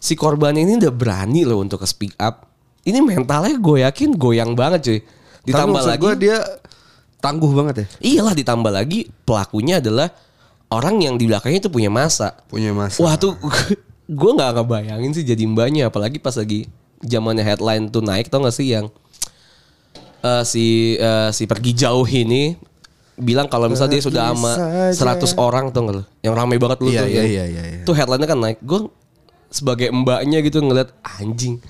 si 0.00 0.16
korbannya 0.16 0.64
ini 0.64 0.80
udah 0.80 0.92
berani 0.96 1.44
loh 1.44 1.60
untuk 1.60 1.84
ke 1.84 1.86
speak 1.86 2.16
up. 2.16 2.48
Ini 2.82 2.98
mentalnya 3.04 3.60
gue 3.60 3.84
yakin 3.84 4.16
goyang 4.16 4.56
banget 4.56 4.80
cuy. 4.82 4.98
Ditambah 5.46 5.82
lagi 5.86 6.00
gua 6.00 6.14
dia 6.16 6.38
tangguh 7.22 7.52
banget 7.54 7.74
ya. 7.74 7.86
Iyalah 8.02 8.34
ditambah 8.34 8.72
lagi 8.72 9.12
pelakunya 9.28 9.78
adalah 9.78 10.10
orang 10.72 10.98
yang 11.04 11.14
di 11.20 11.30
belakangnya 11.30 11.68
itu 11.68 11.70
punya 11.70 11.92
masa. 11.92 12.34
Punya 12.50 12.74
masa. 12.74 12.98
Wah 12.98 13.14
tuh 13.14 13.38
gue 14.12 14.30
nggak 14.36 14.50
ngebayangin 14.60 15.12
sih 15.16 15.24
jadi 15.24 15.42
mbaknya 15.48 15.88
apalagi 15.88 16.20
pas 16.20 16.36
lagi 16.36 16.68
zamannya 17.00 17.42
headline 17.42 17.88
tuh 17.88 18.04
naik 18.04 18.28
tau 18.28 18.44
gak 18.44 18.54
sih 18.54 18.76
yang 18.76 18.92
eh, 20.22 20.44
si 20.46 20.96
eh, 21.00 21.30
si 21.34 21.48
pergi 21.48 21.72
jauh 21.74 22.06
ini 22.06 22.54
bilang 23.18 23.46
kalau 23.46 23.68
misalnya 23.68 24.00
dia 24.00 24.04
sudah 24.04 24.32
sama 24.32 24.52
Pergi 24.96 25.36
100 25.36 25.36
orang 25.36 25.64
tuh 25.68 25.80
nggak 25.84 25.94
lu? 26.00 26.04
Yang 26.24 26.34
ramai 26.34 26.56
banget 26.56 26.78
lu 26.80 26.88
Iya, 26.90 27.04
tuh 27.04 27.08
iya, 27.12 27.22
iya, 27.22 27.44
iya, 27.44 27.64
iya. 27.68 27.82
tuh 27.84 27.94
headline-nya 27.94 28.28
kan 28.28 28.38
naik. 28.40 28.58
Gue 28.64 28.88
sebagai 29.52 29.92
mbaknya 29.92 30.40
gitu 30.40 30.64
ngeliat 30.64 30.96
anjing 31.20 31.60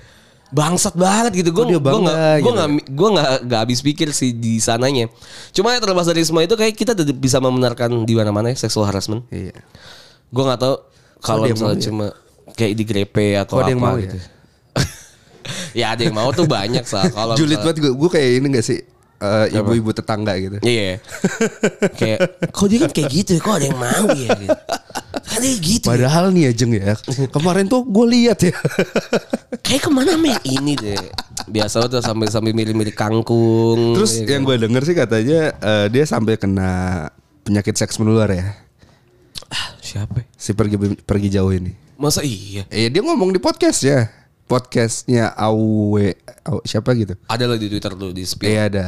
bangsat 0.54 0.94
banget 0.94 1.42
gitu. 1.42 1.50
Gue 1.50 1.66
gue 1.66 1.80
nggak 1.82 1.90
gue 1.90 2.40
gitu 2.46 2.52
nggak 2.54 2.68
gue 2.94 3.08
nggak 3.18 3.28
nggak 3.50 3.60
habis 3.60 3.80
pikir 3.82 4.14
sih 4.14 4.30
di 4.32 4.62
sananya. 4.62 5.10
Cuma 5.50 5.74
ya 5.74 5.82
terlepas 5.82 6.06
dari 6.06 6.22
semua 6.22 6.46
itu 6.46 6.54
kayak 6.54 6.78
kita 6.78 6.94
tetap 6.94 7.18
bisa 7.18 7.42
membenarkan 7.42 8.06
di 8.06 8.14
mana-mana 8.14 8.54
ya 8.54 8.56
sexual 8.56 8.86
harassment. 8.86 9.26
Iya. 9.34 9.56
gue 10.32 10.40
nggak 10.48 10.60
tahu 10.64 10.76
kalau 11.20 11.44
misalnya 11.44 11.76
ya? 11.76 12.08
Kayak 12.52 12.72
di 12.74 12.84
grepe 12.84 13.38
atau 13.38 13.58
Kok 13.58 13.60
apa 13.60 13.64
ada 13.66 13.72
yang 13.72 13.82
mau 13.82 13.96
ya? 13.96 14.02
gitu 14.06 14.18
ya 15.80 15.86
ada 15.94 16.02
yang 16.02 16.16
mau 16.16 16.28
tuh 16.32 16.46
banyak 16.46 16.84
sah 16.84 17.06
kalau 17.10 17.34
Julid 17.36 17.60
banget 17.60 17.78
gue. 17.82 17.92
Gue 17.92 18.10
kayak 18.12 18.28
ini 18.40 18.46
gak 18.56 18.66
sih? 18.66 18.80
eh, 19.22 19.56
ibu-ibu 19.56 19.90
tetangga 19.94 20.34
gitu. 20.36 20.58
Iya. 20.60 20.98
kayak 21.98 22.18
kok 22.50 22.66
dia 22.66 22.78
kan 22.84 22.90
kayak 22.90 23.10
gitu 23.10 23.30
ya, 23.38 23.40
kok 23.40 23.54
ada 23.54 23.66
yang 23.70 23.80
mau 23.80 24.06
ya 24.12 24.28
gitu. 24.34 24.56
Kan 25.22 25.38
dia 25.40 25.54
gitu. 25.62 25.86
ya. 25.86 25.90
Padahal 25.94 26.24
nih 26.34 26.42
ya 26.50 26.52
Jeng 26.52 26.72
ya. 26.74 26.92
Kemarin 27.30 27.64
tuh 27.70 27.86
gue 27.86 28.06
lihat 28.10 28.38
ya. 28.42 28.54
Kayak 29.64 29.82
ke 29.86 29.90
mana 29.94 30.18
yang 30.18 30.42
ini 30.42 30.74
deh. 30.74 30.98
Biasa 31.46 31.86
tuh 31.86 32.02
sambil 32.02 32.28
sambil 32.28 32.52
milih-milih 32.52 32.92
kangkung. 32.92 33.94
Terus 33.94 34.18
ya 34.18 34.36
yang 34.36 34.42
kan. 34.42 34.48
gue 34.50 34.56
denger 34.66 34.82
sih 34.82 34.96
katanya 34.98 35.40
eh, 35.62 35.86
dia 35.88 36.04
sampai 36.04 36.34
kena 36.36 36.70
penyakit 37.46 37.78
seks 37.78 38.02
menular 38.02 38.28
ya. 38.28 38.58
Siapa? 39.92 40.24
Si 40.32 40.56
pergi 40.56 40.76
pergi 40.96 41.28
jauh 41.28 41.52
ini. 41.52 41.76
Masa 41.94 42.24
iya? 42.24 42.64
Eh 42.72 42.88
dia 42.88 43.04
ngomong 43.04 43.28
di 43.28 43.38
podcast 43.38 43.84
ya. 43.84 44.08
Podcastnya 44.48 45.32
Awe, 45.32 46.12
Awe- 46.44 46.64
siapa 46.64 46.92
gitu. 46.92 47.12
Ada 47.24 47.44
lah 47.46 47.56
di 47.56 47.68
Twitter 47.68 47.92
tuh 47.92 48.10
di 48.10 48.24
spill. 48.24 48.52
Iya 48.52 48.62
ada. 48.68 48.86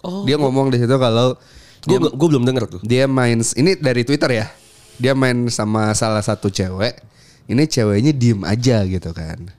Oh. 0.00 0.24
Dia 0.24 0.36
ngomong 0.36 0.68
di 0.68 0.76
situ 0.76 0.96
kalau 0.96 1.36
Gue 1.82 1.98
gue 1.98 2.28
belum 2.30 2.46
denger 2.46 2.64
tuh. 2.68 2.80
dia 2.82 3.04
main 3.06 3.40
ini 3.42 3.74
dari 3.74 4.02
Twitter 4.02 4.30
ya. 4.32 4.46
Dia 4.96 5.12
main 5.12 5.48
sama 5.48 5.90
salah 5.92 6.20
satu 6.20 6.46
cewek. 6.46 6.94
Ini 7.48 7.62
ceweknya 7.66 8.12
diem 8.12 8.40
aja 8.44 8.84
gitu 8.84 9.10
kan. 9.10 9.50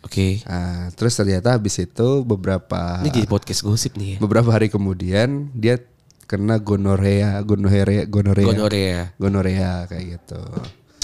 Oke. 0.00 0.40
Nah, 0.46 0.88
terus 0.94 1.18
ternyata 1.18 1.58
habis 1.58 1.76
itu 1.76 2.08
beberapa 2.22 3.02
Ini 3.02 3.10
jadi 3.10 3.26
podcast 3.26 3.60
gosip 3.60 3.98
nih 3.98 4.16
ya. 4.16 4.18
beberapa 4.22 4.48
hari 4.48 4.70
kemudian 4.70 5.50
dia 5.50 5.82
kena 6.26 6.58
gonorea, 6.58 7.38
gonorea, 7.42 8.02
gonorea, 8.04 8.46
Gonorea. 8.50 9.00
gonorea 9.14 9.72
kayak 9.86 10.04
gitu. 10.18 10.40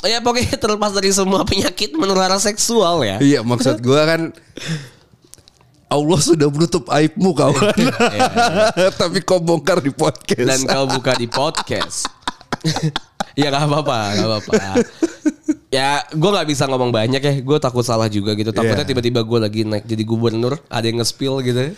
Oh 0.02 0.08
ya 0.10 0.18
pokoknya 0.18 0.58
terlepas 0.62 0.90
dari 0.90 1.14
semua 1.14 1.46
penyakit 1.46 1.94
menular 1.94 2.34
seksual 2.36 3.06
ya. 3.06 3.16
Iya 3.22 3.40
maksud 3.46 3.78
gua 3.80 4.02
kan 4.02 4.34
Allah 5.86 6.20
sudah 6.24 6.48
menutup 6.48 6.88
aibmu 6.88 7.36
kawan. 7.36 7.68
Tapi 9.00 9.20
kau 9.22 9.38
bongkar 9.38 9.78
di 9.78 9.92
podcast. 9.92 10.40
Dan 10.40 10.64
kau 10.64 10.88
buka 10.88 11.12
di 11.14 11.28
podcast. 11.28 12.08
ya 13.38 13.52
nggak 13.52 13.64
apa-apa, 13.68 13.98
nggak 14.16 14.28
apa-apa. 14.28 14.52
Ya, 15.68 16.00
gue 16.08 16.30
nggak 16.32 16.48
bisa 16.48 16.64
ngomong 16.64 16.92
banyak 16.92 17.20
ya. 17.20 17.32
Gue 17.44 17.60
takut 17.60 17.84
salah 17.84 18.08
juga 18.08 18.32
gitu. 18.32 18.56
Takutnya 18.56 18.84
Iya. 18.84 18.88
tiba-tiba 18.88 19.20
gue 19.20 19.38
lagi 19.40 19.60
naik 19.68 19.84
jadi 19.84 20.04
gubernur, 20.04 20.56
ada 20.72 20.84
yang 20.84 21.00
nge-spill 21.04 21.44
gitu. 21.44 21.76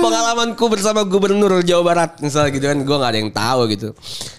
Pengalamanku 0.00 0.64
bersama 0.66 1.06
gubernur 1.06 1.62
Jawa 1.62 1.82
Barat 1.82 2.10
misalnya 2.18 2.50
gitu 2.50 2.66
kan, 2.66 2.78
gue 2.82 2.96
nggak 2.98 3.10
ada 3.14 3.20
yang 3.20 3.32
tahu 3.32 3.60
gitu. 3.70 3.88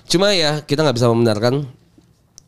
Cuma 0.08 0.36
ya 0.36 0.60
kita 0.62 0.84
nggak 0.84 0.98
bisa 1.00 1.08
membenarkan. 1.08 1.64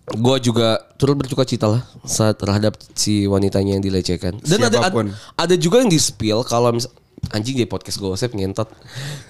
Gue 0.04 0.36
juga 0.44 0.84
turut 1.00 1.16
berduka 1.16 1.48
cita 1.48 1.72
lah 1.72 1.82
saat 2.04 2.36
terhadap 2.36 2.76
si 2.92 3.24
wanitanya 3.24 3.80
yang 3.80 3.84
dilecehkan. 3.84 4.36
Dan 4.44 4.68
ada, 4.68 4.92
ada 4.92 5.00
ada 5.40 5.56
juga 5.56 5.80
yang 5.80 5.88
di 5.88 5.96
spill 5.96 6.44
kalau 6.44 6.76
misal 6.76 6.92
anjing 7.32 7.56
di 7.56 7.64
podcast 7.64 8.04
gosip 8.04 8.36
ngentot. 8.36 8.68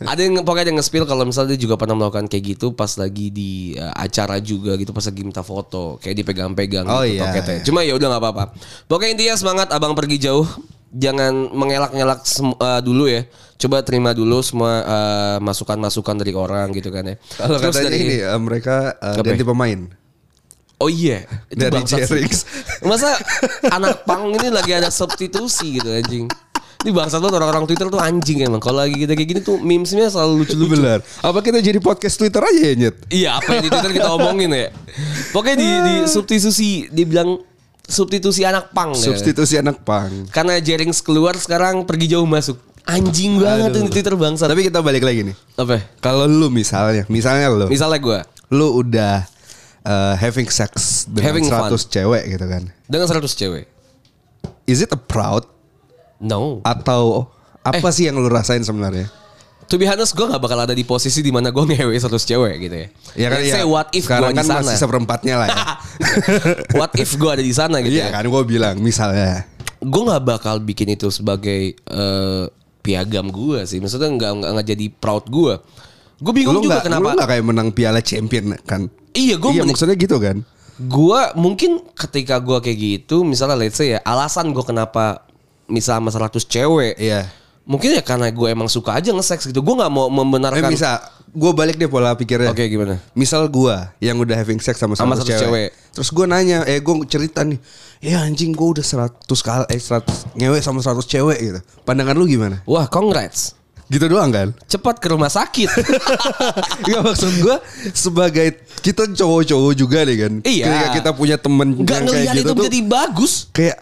ada 0.02 0.18
yang 0.18 0.42
pokoknya 0.42 0.66
ada 0.66 0.70
yang 0.74 0.80
nge-spill 0.82 1.06
kalau 1.06 1.30
misalnya 1.30 1.54
dia 1.54 1.70
juga 1.70 1.78
pernah 1.78 1.94
melakukan 1.94 2.26
kayak 2.26 2.58
gitu 2.58 2.74
pas 2.74 2.90
lagi 2.98 3.30
di 3.30 3.78
uh, 3.78 3.94
acara 3.94 4.42
juga 4.42 4.74
gitu 4.82 4.90
pas 4.90 5.06
lagi 5.06 5.22
minta 5.22 5.46
foto 5.46 6.02
kayak 6.02 6.26
dipegang-pegang 6.26 6.90
Oh 6.90 7.06
gitu 7.06 7.22
iya, 7.22 7.30
toketnya. 7.30 7.56
iya. 7.62 7.66
Cuma 7.70 7.80
ya 7.86 7.94
udah 7.94 8.08
nggak 8.10 8.24
apa-apa. 8.26 8.44
Pokoknya 8.90 9.12
intinya 9.14 9.36
semangat 9.38 9.68
abang 9.70 9.94
pergi 9.94 10.18
jauh. 10.18 10.48
Jangan 10.94 11.50
mengelak-ngelak 11.50 12.22
uh, 12.62 12.82
dulu 12.86 13.10
ya. 13.10 13.26
Coba 13.58 13.82
terima 13.82 14.14
dulu 14.14 14.46
semua 14.46 14.72
uh, 14.86 15.38
masukan-masukan 15.42 16.16
dari 16.22 16.38
orang 16.38 16.70
gitu 16.72 16.94
kan 16.94 17.02
ya. 17.02 17.16
Kalau 17.34 17.58
Terus 17.58 17.74
katanya 17.74 17.90
dari- 17.90 18.02
ini 18.06 18.16
eh, 18.22 18.40
mereka 18.42 18.94
Apa 19.02 19.26
ganti 19.26 19.42
ya? 19.42 19.50
pemain. 19.50 19.80
Oh 20.78 20.92
iya, 20.92 21.24
itu 21.48 21.64
Dari. 21.64 21.80
Jerix. 21.88 22.44
Masa 22.90 23.16
anak 23.72 24.04
pang 24.04 24.28
ini 24.36 24.52
lagi 24.52 24.76
ada 24.76 24.92
substitusi 24.92 25.80
gitu 25.80 25.88
anjing. 25.88 26.28
Ini 26.84 26.92
bangsat 26.92 27.24
banget 27.24 27.40
orang-orang 27.40 27.64
Twitter 27.64 27.88
tuh 27.88 28.04
anjing 28.04 28.44
emang. 28.44 28.60
Kalau 28.60 28.84
lagi 28.84 29.00
kita 29.00 29.16
kayak 29.16 29.30
gini 29.32 29.40
tuh 29.40 29.56
memesnya 29.64 30.12
selalu 30.12 30.44
lucu-lucu. 30.44 30.76
Benar. 30.76 31.00
Apa 31.24 31.40
kita 31.40 31.64
jadi 31.64 31.80
podcast 31.80 32.20
Twitter 32.20 32.44
aja 32.44 32.60
ya 32.60 32.74
Nyet? 32.76 32.96
Iya, 33.08 33.30
apa 33.40 33.48
yang 33.56 33.64
di 33.64 33.70
Twitter 33.72 33.92
kita 33.96 34.10
omongin 34.12 34.52
ya. 34.52 34.68
Pokoknya 35.32 35.56
di, 35.56 35.70
di 35.72 35.96
substitusi 36.14 36.92
dia 36.92 37.08
bilang 37.08 37.40
substitusi 37.84 38.44
anak 38.44 38.72
pang. 38.72 38.92
ya. 38.92 39.04
Substitusi 39.04 39.56
anak 39.56 39.82
pang. 39.82 40.28
Karena 40.30 40.58
Jerings 40.58 41.00
keluar 41.00 41.36
sekarang 41.36 41.84
pergi 41.84 42.08
jauh 42.10 42.26
masuk. 42.26 42.58
Anjing 42.84 43.40
banget 43.40 43.72
tuh 43.72 43.82
di 43.82 43.92
Twitter 43.92 44.12
bangsat. 44.14 44.46
Tapi 44.46 44.68
kita 44.68 44.80
balik 44.80 45.02
lagi 45.02 45.24
nih. 45.24 45.36
apa? 45.56 45.80
Kalau 46.00 46.28
lu 46.28 46.48
misalnya, 46.48 47.08
misalnya 47.08 47.48
lu, 47.48 47.68
Misalnya 47.68 47.96
gue 47.98 48.20
lu 48.52 48.68
udah 48.78 49.24
eh, 49.82 50.14
having 50.16 50.48
sex 50.48 51.04
dengan 51.06 51.32
Having 51.32 51.46
100 51.48 51.72
fun. 51.72 51.80
cewek 51.90 52.24
gitu 52.30 52.46
kan. 52.46 52.64
dengan 52.86 53.08
100 53.08 53.24
cewek. 53.34 53.66
Is 54.64 54.80
it 54.80 54.92
a 54.92 55.00
proud 55.00 55.48
No. 56.20 56.60
atau 56.64 57.28
apa 57.62 57.80
Eh. 57.82 57.92
sih 57.92 58.08
yang 58.08 58.16
lu 58.16 58.28
rasain 58.28 58.60
sebenarnya? 58.62 59.08
To 59.74 59.82
be 59.82 59.90
honest, 59.90 60.14
gue 60.14 60.22
gak 60.22 60.38
bakal 60.38 60.62
ada 60.62 60.70
di 60.70 60.86
posisi 60.86 61.26
di 61.26 61.34
mana 61.34 61.50
gue 61.50 61.66
ngewe 61.66 61.98
100 61.98 62.06
cewek 62.14 62.56
gitu 62.62 62.76
ya. 62.78 62.88
Ya 63.18 63.28
kan 63.34 63.40
ya. 63.42 63.54
say 63.58 63.66
what 63.66 63.90
if 63.90 64.06
gue 64.06 64.14
sekarang 64.14 64.30
di 64.30 64.38
kan 64.38 64.46
sana. 64.46 64.62
masih 64.62 64.78
seperempatnya 64.78 65.36
lah 65.42 65.48
ya. 65.50 65.64
what 66.78 66.94
if 66.94 67.10
gue 67.18 67.26
ada 67.26 67.42
di 67.42 67.50
sana 67.50 67.82
gitu 67.82 67.90
Iya 67.90 68.14
ya. 68.14 68.22
kan 68.22 68.30
gue 68.30 68.42
bilang 68.46 68.78
misalnya. 68.78 69.50
Gue 69.82 70.02
gak 70.06 70.22
bakal 70.22 70.62
bikin 70.62 70.94
itu 70.94 71.10
sebagai 71.10 71.74
eh, 71.74 72.44
piagam 72.86 73.34
gue 73.34 73.66
sih. 73.66 73.82
Maksudnya 73.82 74.14
gak, 74.14 74.32
nggak 74.46 74.52
nggak 74.62 74.68
jadi 74.78 74.86
proud 74.94 75.26
gue. 75.26 75.58
Gue 76.22 76.34
bingung 76.38 76.62
Lu 76.62 76.70
juga 76.70 76.78
nggak 76.78 76.86
kenapa. 76.94 77.02
lu 77.02 77.18
nggak 77.18 77.30
kayak 77.34 77.46
menang 77.50 77.70
piala 77.74 78.00
champion 78.06 78.54
kan? 78.70 78.94
Iya, 79.18 79.42
gue 79.42 79.58
Iya 79.58 79.66
maksudnya 79.66 79.98
gitu 79.98 80.22
kan. 80.22 80.46
gue 80.74 81.22
mungkin 81.34 81.82
ketika 81.94 82.38
gue 82.38 82.58
kayak 82.62 82.78
gitu, 82.78 83.22
misalnya 83.26 83.58
let's 83.58 83.78
say 83.78 83.94
ya, 83.94 84.02
alasan 84.06 84.54
gue 84.54 84.62
kenapa 84.62 85.26
misal 85.66 85.98
sama 85.98 86.14
100 86.14 86.46
cewek. 86.46 86.94
Iya. 86.98 87.30
Mungkin 87.64 87.96
ya 87.96 88.04
karena 88.04 88.28
gue 88.28 88.48
emang 88.48 88.68
suka 88.68 88.92
aja 88.94 89.10
nge-sex 89.10 89.48
gitu. 89.48 89.60
Gue 89.60 89.76
gak 89.76 89.88
mau 89.88 90.06
Eh 90.06 90.14
membenarkan. 90.14 90.68
bisa 90.68 91.00
gue 91.26 91.52
balik 91.52 91.76
deh 91.76 91.88
pola 91.88 92.12
pikirnya. 92.12 92.52
Oke, 92.52 92.68
gimana? 92.68 93.00
Misal 93.14 93.48
gue 93.48 93.72
yang 94.00 94.20
udah 94.20 94.36
having 94.36 94.60
sex 94.60 94.76
sama 94.76 94.94
Sama 94.94 95.16
100 95.16 95.18
satu 95.18 95.30
cewek. 95.30 95.42
cewek. 95.42 95.70
Terus 95.94 96.10
gue 96.10 96.26
nanya, 96.26 96.58
eh 96.64 96.78
gue 96.78 96.94
cerita 97.06 97.42
nih. 97.42 97.58
Ya 98.00 98.20
anjing 98.20 98.52
gue 98.52 98.68
udah 98.70 98.84
100 98.84 99.08
kali 99.40 99.64
eh 99.70 99.80
100 99.80 100.36
ngewe 100.36 100.60
sama 100.60 100.80
100 100.80 101.00
cewek 101.04 101.38
gitu. 101.40 101.60
Pandangan 101.82 102.14
lu 102.14 102.28
gimana? 102.28 102.60
Wah, 102.64 102.84
congrats. 102.86 103.56
Gitu 103.86 104.08
doang 104.08 104.28
kan? 104.28 104.52
Cepat 104.66 104.98
ke 104.98 105.08
rumah 105.08 105.28
sakit. 105.28 105.70
Enggak 106.84 107.02
maksud 107.02 107.32
gue 107.38 107.56
sebagai 107.92 108.48
kita 108.80 109.08
cowok-cowok 109.08 109.74
juga 109.74 110.04
nih 110.04 110.18
kan. 110.20 110.34
Iya. 110.42 110.66
Ketika 110.66 110.88
kita 110.94 111.10
punya 111.14 111.36
temen 111.38 111.80
Gak 111.80 111.96
yang 111.96 112.06
kayak 112.06 112.28
gitu 112.28 112.36
itu 112.36 112.44
tuh 112.46 112.56
menjadi 112.58 112.80
bagus. 112.84 113.34
kayak 113.52 113.78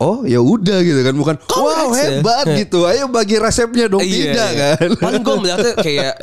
oh 0.00 0.24
ya 0.24 0.40
udah 0.40 0.80
gitu 0.80 1.00
kan 1.04 1.14
bukan 1.14 1.36
wow 1.36 1.46
Congrats 1.46 1.92
ya. 1.94 2.08
hebat 2.18 2.46
gitu. 2.64 2.88
Ayo 2.88 3.04
bagi 3.06 3.36
resepnya 3.36 3.86
dong 3.86 4.00
Iya, 4.00 4.16
tidak 4.16 4.48
iya. 4.50 4.68
kan. 4.74 4.88
Paling 4.96 5.20
gue 5.20 5.34
melihatnya 5.44 5.72
kayak 5.76 6.14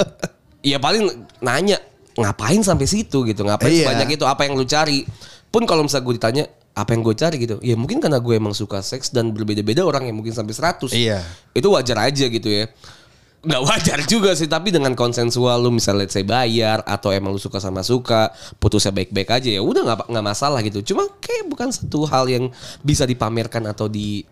ya 0.65 0.77
paling 0.81 1.03
nanya 1.39 1.77
ngapain 2.17 2.65
sampai 2.65 2.89
situ 2.89 3.21
gitu, 3.23 3.45
ngapain 3.45 3.69
Iya. 3.69 3.85
sebanyak 3.85 4.17
itu 4.17 4.25
apa 4.25 4.49
yang 4.49 4.57
lu 4.57 4.65
cari. 4.65 5.05
Pun 5.47 5.63
kalau 5.63 5.85
misalnya 5.85 6.05
gue 6.09 6.15
ditanya 6.17 6.43
apa 6.73 6.93
yang 6.93 7.01
gue 7.05 7.15
cari 7.17 7.35
gitu, 7.37 7.55
ya 7.61 7.73
mungkin 7.77 7.97
karena 7.97 8.17
gue 8.17 8.33
emang 8.37 8.53
suka 8.53 8.81
seks 8.81 9.09
dan 9.09 9.33
berbeda-beda 9.33 9.81
orang 9.81 10.09
yang 10.09 10.17
mungkin 10.17 10.33
sampai 10.33 10.53
100. 10.53 10.93
Iya. 10.93 11.21
Itu 11.53 11.69
wajar 11.69 12.09
aja 12.09 12.25
gitu 12.25 12.49
ya. 12.49 12.69
Nggak 13.47 13.63
wajar 13.63 13.99
juga 14.03 14.35
sih 14.35 14.51
tapi 14.51 14.75
dengan 14.75 14.91
konsensual 14.91 15.63
lu 15.63 15.71
misalnya 15.71 16.03
let's 16.03 16.11
say 16.11 16.27
bayar 16.27 16.83
atau 16.83 17.15
emang 17.15 17.31
lu 17.31 17.39
suka 17.39 17.63
sama 17.63 17.79
suka 17.79 18.35
putusnya 18.59 18.91
baik-baik 18.91 19.31
aja 19.31 19.49
ya 19.55 19.63
udah 19.63 19.87
nggak 19.87 19.97
nggak 20.11 20.25
masalah 20.25 20.59
gitu 20.67 20.83
cuma 20.91 21.07
kayak 21.23 21.47
bukan 21.47 21.71
satu 21.71 22.03
hal 22.03 22.27
yang 22.27 22.51
bisa 22.83 23.07
dipamerkan 23.07 23.63
atau 23.71 23.87
di 23.87 24.27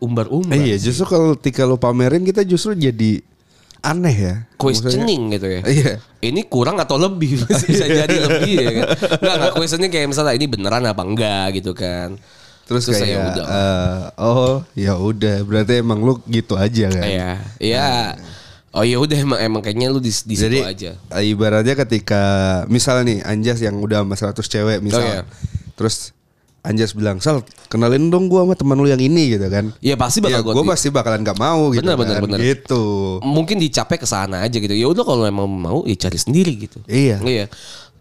umbar-umbar 0.00 0.56
Iya, 0.56 0.76
justru 0.80 1.04
kalau 1.08 1.36
ketika 1.36 1.64
lo 1.64 1.80
pamerin 1.80 2.24
kita 2.24 2.44
justru 2.44 2.76
jadi 2.76 3.20
aneh 3.84 4.16
ya. 4.16 4.34
questioning 4.58 5.36
gitu 5.36 5.46
ya. 5.46 5.60
Iya. 5.62 5.92
Ini 6.18 6.40
kurang 6.50 6.80
atau 6.82 6.98
lebih 6.98 7.38
bisa 7.46 7.86
jadi 7.86 8.16
lebih 8.16 8.54
ya 8.56 8.70
kan. 8.72 8.84
Enggak 9.22 9.34
enggak 9.38 9.52
questioning 9.54 9.90
kayak 9.92 10.08
misalnya 10.10 10.34
ini 10.34 10.46
beneran 10.50 10.82
apa 10.84 11.02
enggak 11.06 11.46
gitu 11.62 11.72
kan. 11.76 12.18
Terus, 12.66 12.82
Terus 12.84 12.98
kayak 12.98 13.06
ya 13.08 13.18
udah. 13.24 13.44
eh, 13.46 13.98
oh 14.18 14.54
ya 14.74 14.94
udah 14.94 15.36
berarti 15.42 15.78
emang 15.78 16.02
lu 16.02 16.18
gitu 16.26 16.54
aja 16.54 16.90
kan. 16.90 17.06
Iya, 17.06 17.30
iya. 17.56 17.88
Oh 18.70 18.82
ya 18.82 18.98
udah 18.98 19.16
emang 19.16 19.38
emang 19.38 19.60
kayaknya 19.62 19.88
lu 19.88 19.96
di, 19.98 20.10
di 20.10 20.34
situ 20.34 20.42
Jadi 20.42 20.58
aja. 20.60 20.90
eh, 20.98 21.24
ibaratnya 21.24 21.78
ketika 21.78 22.22
misalnya 22.66 23.02
nih 23.06 23.18
Anjas 23.22 23.58
yang 23.58 23.78
udah 23.78 24.02
sama 24.02 24.14
100 24.18 24.42
cewek 24.44 24.78
misal. 24.80 24.98
Oh, 24.98 25.06
iya. 25.06 25.22
Terus 25.72 26.10
Anjas 26.60 26.92
bilang, 26.92 27.16
"Sal, 27.16 27.40
kenalin 27.66 28.10
dong 28.10 28.26
gua 28.26 28.42
sama 28.42 28.52
teman 28.52 28.74
lu 28.74 28.84
yang 28.84 28.98
ini" 28.98 29.32
gitu 29.32 29.46
kan. 29.46 29.70
Ya 29.78 29.94
pasti 29.94 30.18
bakal 30.18 30.42
Ya, 30.42 30.50
gua 30.50 30.60
di- 30.60 30.68
pasti 30.68 30.90
bakalan 30.90 31.22
gak 31.22 31.38
mau 31.38 31.70
gitu 31.70 31.80
Bener, 31.80 31.94
bener, 31.94 32.18
kan. 32.18 32.22
bener. 32.26 32.38
Gitu. 32.42 32.82
Mungkin 33.22 33.62
dicapai 33.62 33.94
ke 33.94 34.04
sana 34.04 34.42
aja 34.42 34.58
gitu. 34.58 34.74
Ya 34.74 34.84
udah 34.84 35.00
kalau 35.00 35.22
emang 35.22 35.46
mau 35.46 35.86
ya 35.86 35.94
cari 35.96 36.18
sendiri 36.18 36.52
gitu. 36.58 36.82
Iya. 36.84 37.22
Iya. 37.22 37.46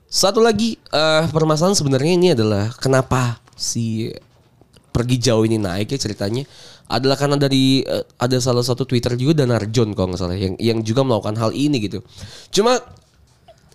Satu 0.09 0.41
lagi 0.41 0.81
eh 0.89 1.23
permasalahan 1.29 1.77
sebenarnya 1.77 2.11
ini 2.11 2.27
adalah 2.33 2.73
kenapa 2.75 3.37
si 3.53 4.09
pergi 4.95 5.19
jauh 5.19 5.43
ini 5.43 5.59
naik 5.59 5.91
ya 5.91 5.99
ceritanya 5.99 6.47
adalah 6.87 7.19
karena 7.19 7.35
dari 7.35 7.83
eh, 7.83 8.07
ada 8.15 8.39
salah 8.39 8.63
satu 8.63 8.87
Twitter 8.87 9.19
juga 9.19 9.43
dan 9.43 9.51
Arjon 9.51 9.91
kalau 9.91 10.15
nggak 10.15 10.21
salah 10.23 10.39
yang 10.39 10.55
yang 10.55 10.79
juga 10.79 11.03
melakukan 11.03 11.35
hal 11.35 11.51
ini 11.51 11.83
gitu. 11.83 11.99
Cuma 12.55 12.79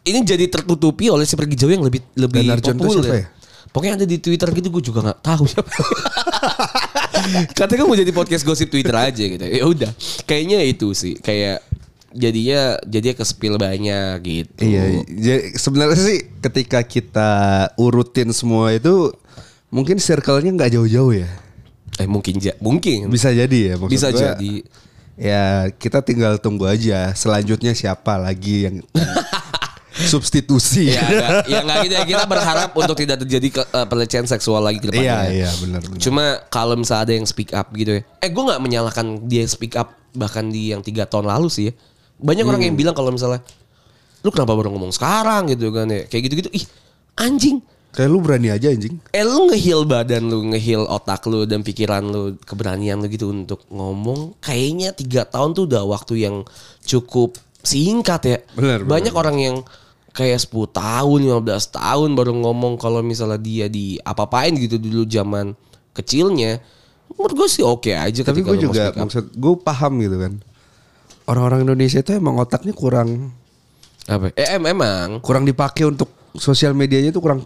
ini 0.08 0.24
jadi 0.24 0.48
tertutupi 0.48 1.12
oleh 1.12 1.28
si 1.28 1.36
pergi 1.36 1.60
jauh 1.60 1.72
yang 1.76 1.84
lebih 1.84 2.00
lebih 2.16 2.48
Danarjon 2.48 2.76
tuh 2.80 2.88
populer. 2.88 3.04
siapa 3.04 3.16
ya? 3.20 3.26
Pokoknya 3.70 3.94
ada 4.02 4.06
di 4.08 4.18
Twitter 4.18 4.48
gitu 4.50 4.68
gue 4.72 4.82
juga 4.82 4.98
nggak 5.04 5.20
tahu 5.20 5.44
siapa. 5.46 5.70
Katanya 7.58 7.84
mau 7.84 7.94
jadi 7.94 8.10
podcast 8.10 8.42
gosip 8.42 8.72
Twitter 8.72 8.96
aja 8.96 9.22
gitu. 9.22 9.44
Ya 9.44 9.62
udah, 9.62 9.92
kayaknya 10.24 10.64
itu 10.64 10.90
sih 10.96 11.14
kayak 11.20 11.62
jadinya 12.10 12.74
jadinya 12.82 13.14
ke 13.22 13.24
spill 13.26 13.54
banyak 13.60 14.14
gitu. 14.26 14.62
Iya, 14.66 15.06
jadi 15.06 15.42
sebenarnya 15.54 16.00
sih 16.00 16.18
ketika 16.42 16.82
kita 16.82 17.30
urutin 17.78 18.34
semua 18.34 18.74
itu 18.74 19.14
mungkin 19.70 19.96
circle-nya 19.96 20.50
nggak 20.52 20.72
jauh-jauh 20.72 21.14
ya. 21.16 21.30
Eh 21.96 22.06
mungkin 22.06 22.38
ja, 22.38 22.54
mungkin 22.58 23.06
Bisa 23.06 23.30
jadi 23.30 23.58
ya 23.70 23.74
maksud 23.76 23.92
Bisa 23.92 24.08
gua, 24.08 24.20
jadi. 24.34 24.52
Ya 25.14 25.42
kita 25.70 26.00
tinggal 26.00 26.36
tunggu 26.36 26.64
aja 26.64 27.12
selanjutnya 27.12 27.72
siapa 27.72 28.16
lagi 28.16 28.64
yang 28.64 28.76
substitusi. 30.10 30.90
ya 30.90 31.02
enggak, 31.02 31.44
ya 31.44 31.58
enggak 31.60 31.78
gitu 31.84 31.94
ya. 31.94 32.04
Kita 32.06 32.24
berharap 32.24 32.70
untuk 32.72 32.96
tidak 32.96 33.20
terjadi 33.20 33.48
ke, 33.52 33.62
eh, 33.64 33.86
pelecehan 33.86 34.24
seksual 34.24 34.62
lagi 34.62 34.80
ke 34.80 34.88
Iya 34.88 34.92
depannya. 34.92 35.16
iya 35.28 35.50
benar 35.60 35.80
benar. 35.82 36.00
Cuma 36.00 36.24
kalau 36.48 36.74
misalnya 36.74 37.04
ada 37.04 37.14
yang 37.14 37.26
speak 37.28 37.52
up 37.52 37.68
gitu 37.74 38.00
ya. 38.00 38.02
Eh 38.18 38.30
gue 38.30 38.42
nggak 38.42 38.60
menyalahkan 38.60 39.06
dia 39.26 39.44
speak 39.44 39.76
up 39.76 39.92
bahkan 40.10 40.48
di 40.48 40.72
yang 40.72 40.80
tiga 40.80 41.04
tahun 41.04 41.28
lalu 41.28 41.52
sih 41.52 41.64
ya. 41.68 41.72
Banyak 42.16 42.44
orang 42.44 42.60
Hmm. 42.60 42.68
yang 42.72 42.76
bilang 42.76 42.94
kalau 42.94 43.12
misalnya 43.12 43.44
lu 44.20 44.28
kenapa 44.28 44.52
baru 44.52 44.72
ngomong 44.72 44.92
sekarang 44.92 45.52
gitu 45.52 45.68
kan 45.68 45.84
ya. 45.84 46.08
Kayak 46.08 46.22
gitu-gitu. 46.28 46.50
Ih 46.54 46.64
anjing. 47.14 47.60
Kayak 47.90 48.08
lu 48.14 48.18
berani 48.22 48.48
aja 48.54 48.70
anjing. 48.70 49.02
Eh 49.10 49.26
lu 49.26 49.50
ngehil 49.50 49.82
badan 49.82 50.30
lu, 50.30 50.46
ngehil 50.54 50.86
otak 50.86 51.26
lu 51.26 51.42
dan 51.42 51.66
pikiran 51.66 52.06
lu, 52.06 52.38
keberanian 52.46 53.02
lu 53.02 53.10
gitu 53.10 53.34
untuk 53.34 53.66
ngomong. 53.66 54.38
Kayaknya 54.38 54.94
tiga 54.94 55.22
tahun 55.26 55.58
tuh 55.58 55.66
udah 55.66 55.82
waktu 55.90 56.22
yang 56.22 56.46
cukup 56.86 57.34
singkat 57.66 58.22
ya. 58.22 58.38
Benar. 58.54 58.86
Banyak 58.86 59.10
orang 59.10 59.36
yang 59.42 59.56
kayak 60.14 60.38
10 60.38 60.70
tahun, 60.70 61.18
15 61.42 61.42
tahun 61.70 62.08
baru 62.14 62.32
ngomong 62.34 62.78
kalau 62.78 63.02
misalnya 63.02 63.38
dia 63.42 63.66
di 63.66 63.98
apa-apain 64.02 64.54
gitu 64.54 64.78
dulu 64.78 65.02
zaman 65.06 65.54
kecilnya. 65.90 66.62
Menurut 67.10 67.34
gue 67.34 67.48
sih 67.50 67.66
oke 67.66 67.90
aja 67.90 68.22
Tapi 68.22 68.46
gue 68.46 68.70
juga 68.70 68.94
maksud 68.94 69.34
gue 69.34 69.54
paham 69.66 69.98
gitu 69.98 70.14
kan. 70.14 70.38
Orang-orang 71.26 71.66
Indonesia 71.66 71.98
itu 72.02 72.14
emang 72.14 72.38
otaknya 72.38 72.70
kurang 72.74 73.34
Apa? 74.06 74.34
Eh 74.34 74.58
em- 74.58 74.66
emang 74.66 75.22
kurang 75.22 75.46
dipakai 75.46 75.86
untuk 75.86 76.19
sosial 76.38 76.76
medianya 76.76 77.10
itu 77.10 77.18
kurang 77.18 77.42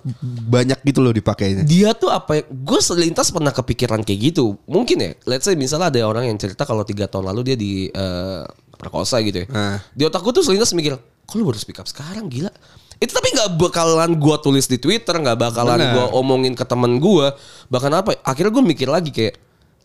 banyak 0.49 0.81
gitu 0.85 1.01
loh 1.01 1.13
dipakainya. 1.15 1.65
dia 1.65 1.97
tuh 1.97 2.13
apa 2.13 2.41
ya? 2.41 2.43
Gue 2.49 2.81
selintas 2.85 3.33
pernah 3.33 3.55
kepikiran 3.55 4.05
kayak 4.05 4.35
gitu. 4.35 4.61
Mungkin 4.69 4.97
ya 5.01 5.11
let's 5.25 5.49
say 5.49 5.57
misalnya 5.57 5.89
ada 5.89 6.01
orang 6.05 6.29
yang 6.29 6.37
cerita 6.37 6.69
kalau 6.69 6.85
tiga 6.85 7.09
tahun 7.09 7.33
lalu 7.33 7.41
dia 7.53 7.57
di 7.57 7.89
eh, 7.89 8.45
perkosa 8.77 9.23
gitu 9.25 9.45
ya. 9.45 9.47
Nah. 9.49 9.79
di 9.97 10.03
otak 10.05 10.21
gue 10.21 10.33
tuh 10.37 10.45
selintas 10.45 10.75
mikir 10.77 10.99
kok 10.99 11.35
lu 11.41 11.49
baru 11.49 11.57
speak 11.57 11.81
up 11.81 11.89
sekarang? 11.89 12.29
Gila. 12.29 12.53
Itu 13.01 13.13
tapi 13.17 13.33
nggak 13.33 13.57
bakalan 13.57 14.21
gue 14.21 14.37
tulis 14.45 14.67
di 14.69 14.77
twitter 14.77 15.17
nggak 15.17 15.39
bakalan 15.41 15.81
gue 15.81 16.05
omongin 16.13 16.53
ke 16.53 16.65
temen 16.69 17.01
gue 17.01 17.27
bahkan 17.73 17.91
apa 17.93 18.17
akhirnya 18.23 18.53
gue 18.53 18.65
mikir 18.65 18.89
lagi 18.93 19.11
kayak 19.11 19.41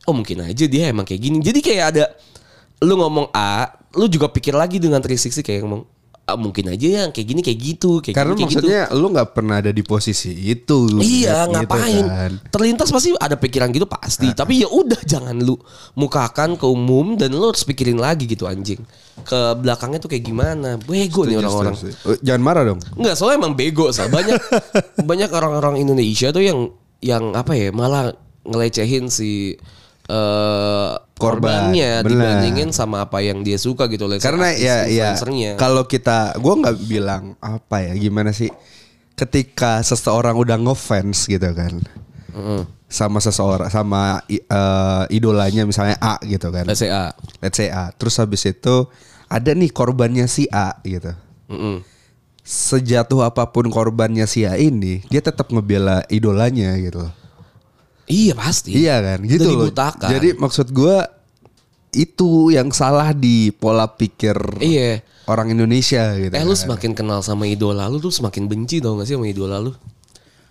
oh 0.07 0.13
mungkin 0.15 0.43
aja 0.43 0.65
dia 0.67 0.91
emang 0.91 1.07
kayak 1.07 1.21
gini. 1.23 1.37
Jadi 1.39 1.59
kayak 1.63 1.85
ada 1.95 2.05
lu 2.83 2.95
ngomong 2.95 3.31
A 3.35 3.75
lu 3.95 4.05
juga 4.07 4.29
pikir 4.29 4.53
lagi 4.53 4.77
dengan 4.77 5.01
360 5.01 5.41
kayak 5.43 5.61
ngomong 5.65 5.83
mungkin 6.35 6.69
aja 6.69 6.87
yang 7.01 7.09
kayak 7.09 7.27
gini 7.27 7.41
kayak 7.41 7.59
gitu 7.59 7.91
kayak 7.97 8.13
Karena 8.13 8.33
gini, 8.33 8.43
kayak 8.43 8.51
gitu. 8.51 8.61
maksudnya 8.67 8.81
lu 8.93 9.05
nggak 9.09 9.29
pernah 9.31 9.55
ada 9.57 9.71
di 9.71 9.81
posisi 9.81 10.29
itu. 10.35 10.99
Iya 10.99 11.47
gitu 11.47 11.53
ngapain? 11.55 12.05
kan. 12.05 12.31
Terlintas 12.51 12.89
pasti 12.89 13.09
ada 13.15 13.33
pikiran 13.33 13.71
gitu 13.71 13.87
pasti. 13.87 14.29
Tapi 14.29 14.61
ya 14.61 14.67
udah 14.67 14.99
jangan 15.01 15.33
lu 15.37 15.55
mukakan 15.95 16.53
ke 16.53 16.65
umum 16.65 17.15
dan 17.15 17.31
lu 17.31 17.49
harus 17.49 17.63
pikirin 17.63 17.97
lagi 17.97 18.27
gitu 18.27 18.45
anjing. 18.45 18.83
Ke 19.19 19.55
belakangnya 19.55 19.97
tuh 19.97 20.09
kayak 20.09 20.23
gimana? 20.23 20.75
Bego 20.75 21.23
nih 21.23 21.35
Setuju, 21.35 21.39
orang-orang. 21.39 21.73
setuju, 21.75 21.93
setuju. 21.93 22.11
Eh, 22.11 22.19
Jangan 22.21 22.41
marah 22.41 22.63
dong. 22.65 22.79
Enggak, 22.95 23.13
soalnya 23.15 23.37
emang 23.39 23.53
bego 23.53 23.85
sah. 23.89 24.07
Banyak 24.07 24.37
banyak 25.09 25.29
orang-orang 25.31 25.75
Indonesia 25.79 26.29
tuh 26.29 26.43
yang 26.43 26.59
yang 26.99 27.31
apa 27.31 27.55
ya 27.55 27.71
malah 27.71 28.11
ngelecehin 28.43 29.07
si 29.07 29.55
eh 30.09 30.91
Korban, 31.19 31.69
korbannya 31.69 32.01
benar. 32.01 32.09
dibandingin 32.09 32.69
sama 32.73 33.03
apa 33.05 33.19
yang 33.21 33.43
dia 33.43 33.59
suka 33.59 33.85
gitu 33.91 34.07
say 34.09 34.23
Karena 34.23 34.49
ya 34.55 34.87
ya 34.87 35.13
kalau 35.59 35.85
kita 35.85 36.33
gua 36.39 36.57
nggak 36.57 36.77
bilang 36.87 37.35
apa 37.37 37.85
ya 37.85 37.93
gimana 37.93 38.31
sih 38.33 38.49
ketika 39.13 39.83
seseorang 39.83 40.33
udah 40.33 40.55
ngefans 40.55 41.27
gitu 41.27 41.51
kan 41.51 41.83
Heeh. 42.31 42.63
sama 42.87 43.19
seseorang 43.19 43.67
sama 43.67 44.23
eh, 44.31 45.03
idolanya 45.13 45.67
misalnya 45.67 45.99
A 45.99 46.17
gitu 46.23 46.49
kan. 46.49 46.63
Let's 46.65 46.79
say 46.81 46.89
A. 46.89 47.11
Let's 47.43 47.59
say 47.59 47.67
A. 47.69 47.91
Terus 47.93 48.15
habis 48.17 48.47
itu 48.47 48.87
ada 49.27 49.51
nih 49.53 49.69
korbannya 49.69 50.25
si 50.25 50.47
A 50.49 50.79
gitu. 50.81 51.11
Mm-mm. 51.51 51.83
Sejatuh 52.41 53.27
apa 53.27 53.45
pun 53.53 53.69
korbannya 53.69 54.25
si 54.25 54.41
A 54.47 54.57
ini, 54.57 55.05
dia 55.11 55.21
tetap 55.21 55.53
ngebela 55.53 56.01
idolanya 56.09 56.73
gitu. 56.81 57.05
Iya 58.09 58.33
pasti. 58.33 58.73
Iya 58.73 58.97
kan, 58.99 59.19
gitu 59.21 59.45
Udah 59.69 59.69
loh. 59.69 59.93
Jadi 60.01 60.33
maksud 60.33 60.73
gua 60.73 61.05
itu 61.89 62.49
yang 62.49 62.69
salah 62.69 63.13
di 63.13 63.49
pola 63.49 63.85
pikir 63.85 64.37
Iya. 64.61 65.01
orang 65.25 65.53
Indonesia 65.53 66.13
gitu. 66.17 66.33
Eh 66.33 66.41
lu 66.41 66.53
kan. 66.53 66.61
semakin 66.65 66.91
kenal 66.93 67.21
sama 67.21 67.45
idola 67.45 67.85
lu 67.85 67.97
tuh 67.97 68.09
semakin 68.09 68.45
benci 68.45 68.77
tau 68.77 68.97
gak 68.97 69.05
sih 69.05 69.13
sama 69.13 69.25
idola 69.25 69.57
lu? 69.57 69.73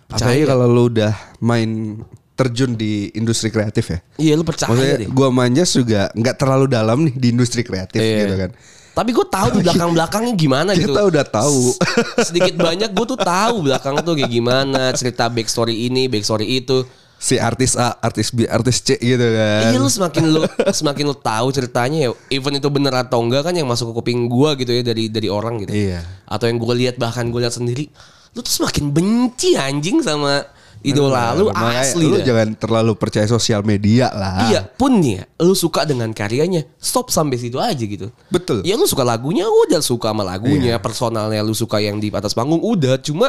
Apalagi 0.07 0.43
kalau 0.43 0.67
lu 0.67 0.89
udah 0.89 1.13
main 1.39 1.99
terjun 2.33 2.73
di 2.73 3.11
industri 3.13 3.51
kreatif 3.51 3.91
ya. 3.91 3.99
Iya 4.17 4.33
lu 4.35 4.43
percaya 4.43 4.71
Maksudnya 4.71 4.95
deh. 5.03 5.09
gua 5.11 5.27
manjas 5.29 5.69
juga 5.71 6.07
nggak 6.11 6.35
terlalu 6.35 6.65
dalam 6.65 6.97
nih 7.03 7.15
di 7.15 7.27
industri 7.29 7.61
kreatif 7.61 7.99
Iya. 7.99 8.19
gitu 8.23 8.35
kan. 8.39 8.51
Tapi 8.89 9.15
gue 9.15 9.27
tahu 9.31 9.47
di 9.55 9.59
belakang-belakangnya 9.63 10.33
gimana 10.35 10.69
gitu. 10.75 10.91
Kita 10.91 11.07
udah 11.07 11.23
tahu. 11.23 11.71
Sedikit 12.19 12.59
banyak 12.59 12.91
gue 12.91 13.05
tuh 13.07 13.15
tahu 13.15 13.63
belakang 13.63 13.95
tuh 14.03 14.11
kayak 14.11 14.27
gimana 14.27 14.91
cerita 14.91 15.31
backstory 15.31 15.87
ini, 15.87 16.11
backstory 16.11 16.59
itu. 16.59 16.83
Si 17.19 17.35
artis 17.35 17.75
A, 17.75 17.99
artis 17.99 18.31
B, 18.31 18.47
artis 18.47 18.79
C 18.79 18.95
gitu 18.95 19.19
kan. 19.21 19.75
Iya 19.75 19.77
lu 19.77 19.91
semakin 19.91 20.23
lu 20.31 20.41
semakin 20.71 21.03
lu 21.11 21.15
tahu 21.19 21.51
ceritanya 21.51 22.07
ya, 22.07 22.09
even 22.31 22.55
itu 22.55 22.71
bener 22.71 22.95
atau 22.95 23.19
enggak 23.19 23.43
kan 23.43 23.53
yang 23.53 23.67
masuk 23.67 23.91
ke 23.91 23.93
kuping 23.99 24.31
gua 24.31 24.55
gitu 24.55 24.71
ya 24.71 24.79
dari 24.79 25.11
dari 25.11 25.27
orang 25.27 25.67
gitu. 25.67 25.75
Iya. 25.75 25.99
Atau 26.23 26.47
yang 26.47 26.55
gua 26.55 26.71
lihat 26.73 26.95
bahkan 26.95 27.27
gua 27.27 27.43
lihat 27.43 27.59
sendiri, 27.59 27.91
lu 28.31 28.39
tuh 28.39 28.63
semakin 28.63 28.87
benci 28.95 29.59
anjing 29.59 29.99
sama 29.99 30.47
idola 30.79 31.35
lu 31.35 31.51
asli 31.51 32.07
lu 32.07 32.23
dah. 32.23 32.23
jangan 32.23 32.55
terlalu 32.55 32.95
percaya 32.95 33.27
sosial 33.27 33.67
media 33.67 34.07
lah. 34.15 34.47
Iya 34.47 34.63
pun 34.63 35.03
nih 35.03 35.19
ya, 35.19 35.23
lu 35.43 35.51
suka 35.51 35.83
dengan 35.83 36.15
karyanya, 36.15 36.63
stop 36.79 37.11
sampai 37.11 37.35
situ 37.35 37.59
aja 37.59 37.83
gitu. 37.83 38.07
Betul. 38.31 38.63
Ya 38.63 38.79
lu 38.79 38.87
suka 38.87 39.03
lagunya, 39.03 39.43
udah 39.43 39.83
suka 39.83 40.15
sama 40.15 40.23
lagunya, 40.23 40.79
Iya. 40.79 40.79
personalnya 40.79 41.43
lu 41.43 41.51
suka 41.51 41.83
yang 41.83 41.99
di 41.99 42.07
atas 42.15 42.31
panggung, 42.31 42.63
udah. 42.63 42.95
Cuma 43.03 43.27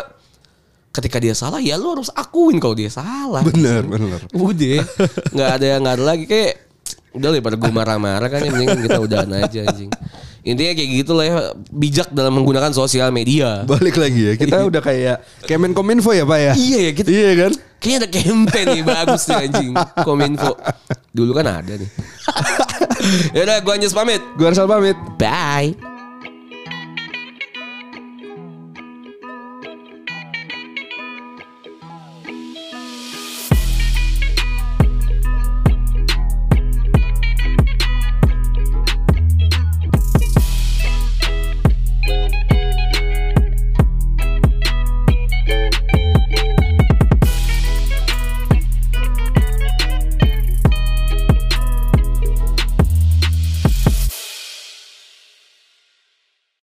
ketika 0.90 1.22
dia 1.22 1.34
salah 1.38 1.62
ya 1.62 1.78
lu 1.78 1.94
harus 1.94 2.10
akuin 2.14 2.58
kalau 2.58 2.74
dia 2.74 2.90
salah. 2.90 3.42
Bener, 3.46 3.86
bener. 3.86 4.20
Udah, 4.34 4.82
nggak 5.34 5.50
ada 5.60 5.66
nggak 5.78 5.94
ada 5.98 6.04
lagi 6.04 6.24
kayak 6.26 6.52
udah 7.10 7.28
daripada 7.34 7.58
gue 7.58 7.72
marah-marah 7.74 8.28
kan 8.30 8.38
yang 8.46 8.54
penting 8.54 8.86
kita 8.86 8.98
udahan 9.02 9.30
aja 9.34 9.60
anjing. 9.66 9.90
Intinya 10.40 10.72
kayak 10.72 10.90
gitu 11.04 11.12
lah 11.12 11.24
ya, 11.28 11.38
bijak 11.68 12.08
dalam 12.16 12.32
menggunakan 12.32 12.72
sosial 12.72 13.12
media. 13.12 13.66
Balik 13.68 14.00
lagi 14.00 14.20
ya, 14.24 14.32
kita 14.40 14.56
udah 14.72 14.80
kayak 14.80 15.16
Kemenkominfo 15.44 16.16
ya 16.16 16.24
Pak 16.24 16.38
ya? 16.38 16.52
Iya 16.56 16.78
ya 16.80 16.92
kita 16.96 17.08
Iya 17.12 17.30
kan? 17.36 17.52
Kayaknya 17.80 17.98
ada 17.98 18.08
campaign 18.08 18.66
nih 18.72 18.84
bagus 18.84 19.22
nih 19.28 19.36
anjing. 19.48 19.72
Kominfo. 20.06 20.52
Dulu 21.12 21.32
kan 21.36 21.46
ada 21.60 21.72
nih. 21.76 21.90
ya 23.36 23.40
udah 23.44 23.56
gua 23.64 23.72
Anjas 23.76 23.92
pamit. 23.92 24.22
Gue 24.36 24.46
harus 24.48 24.60
pamit. 24.60 24.96
Bye. 25.20 25.89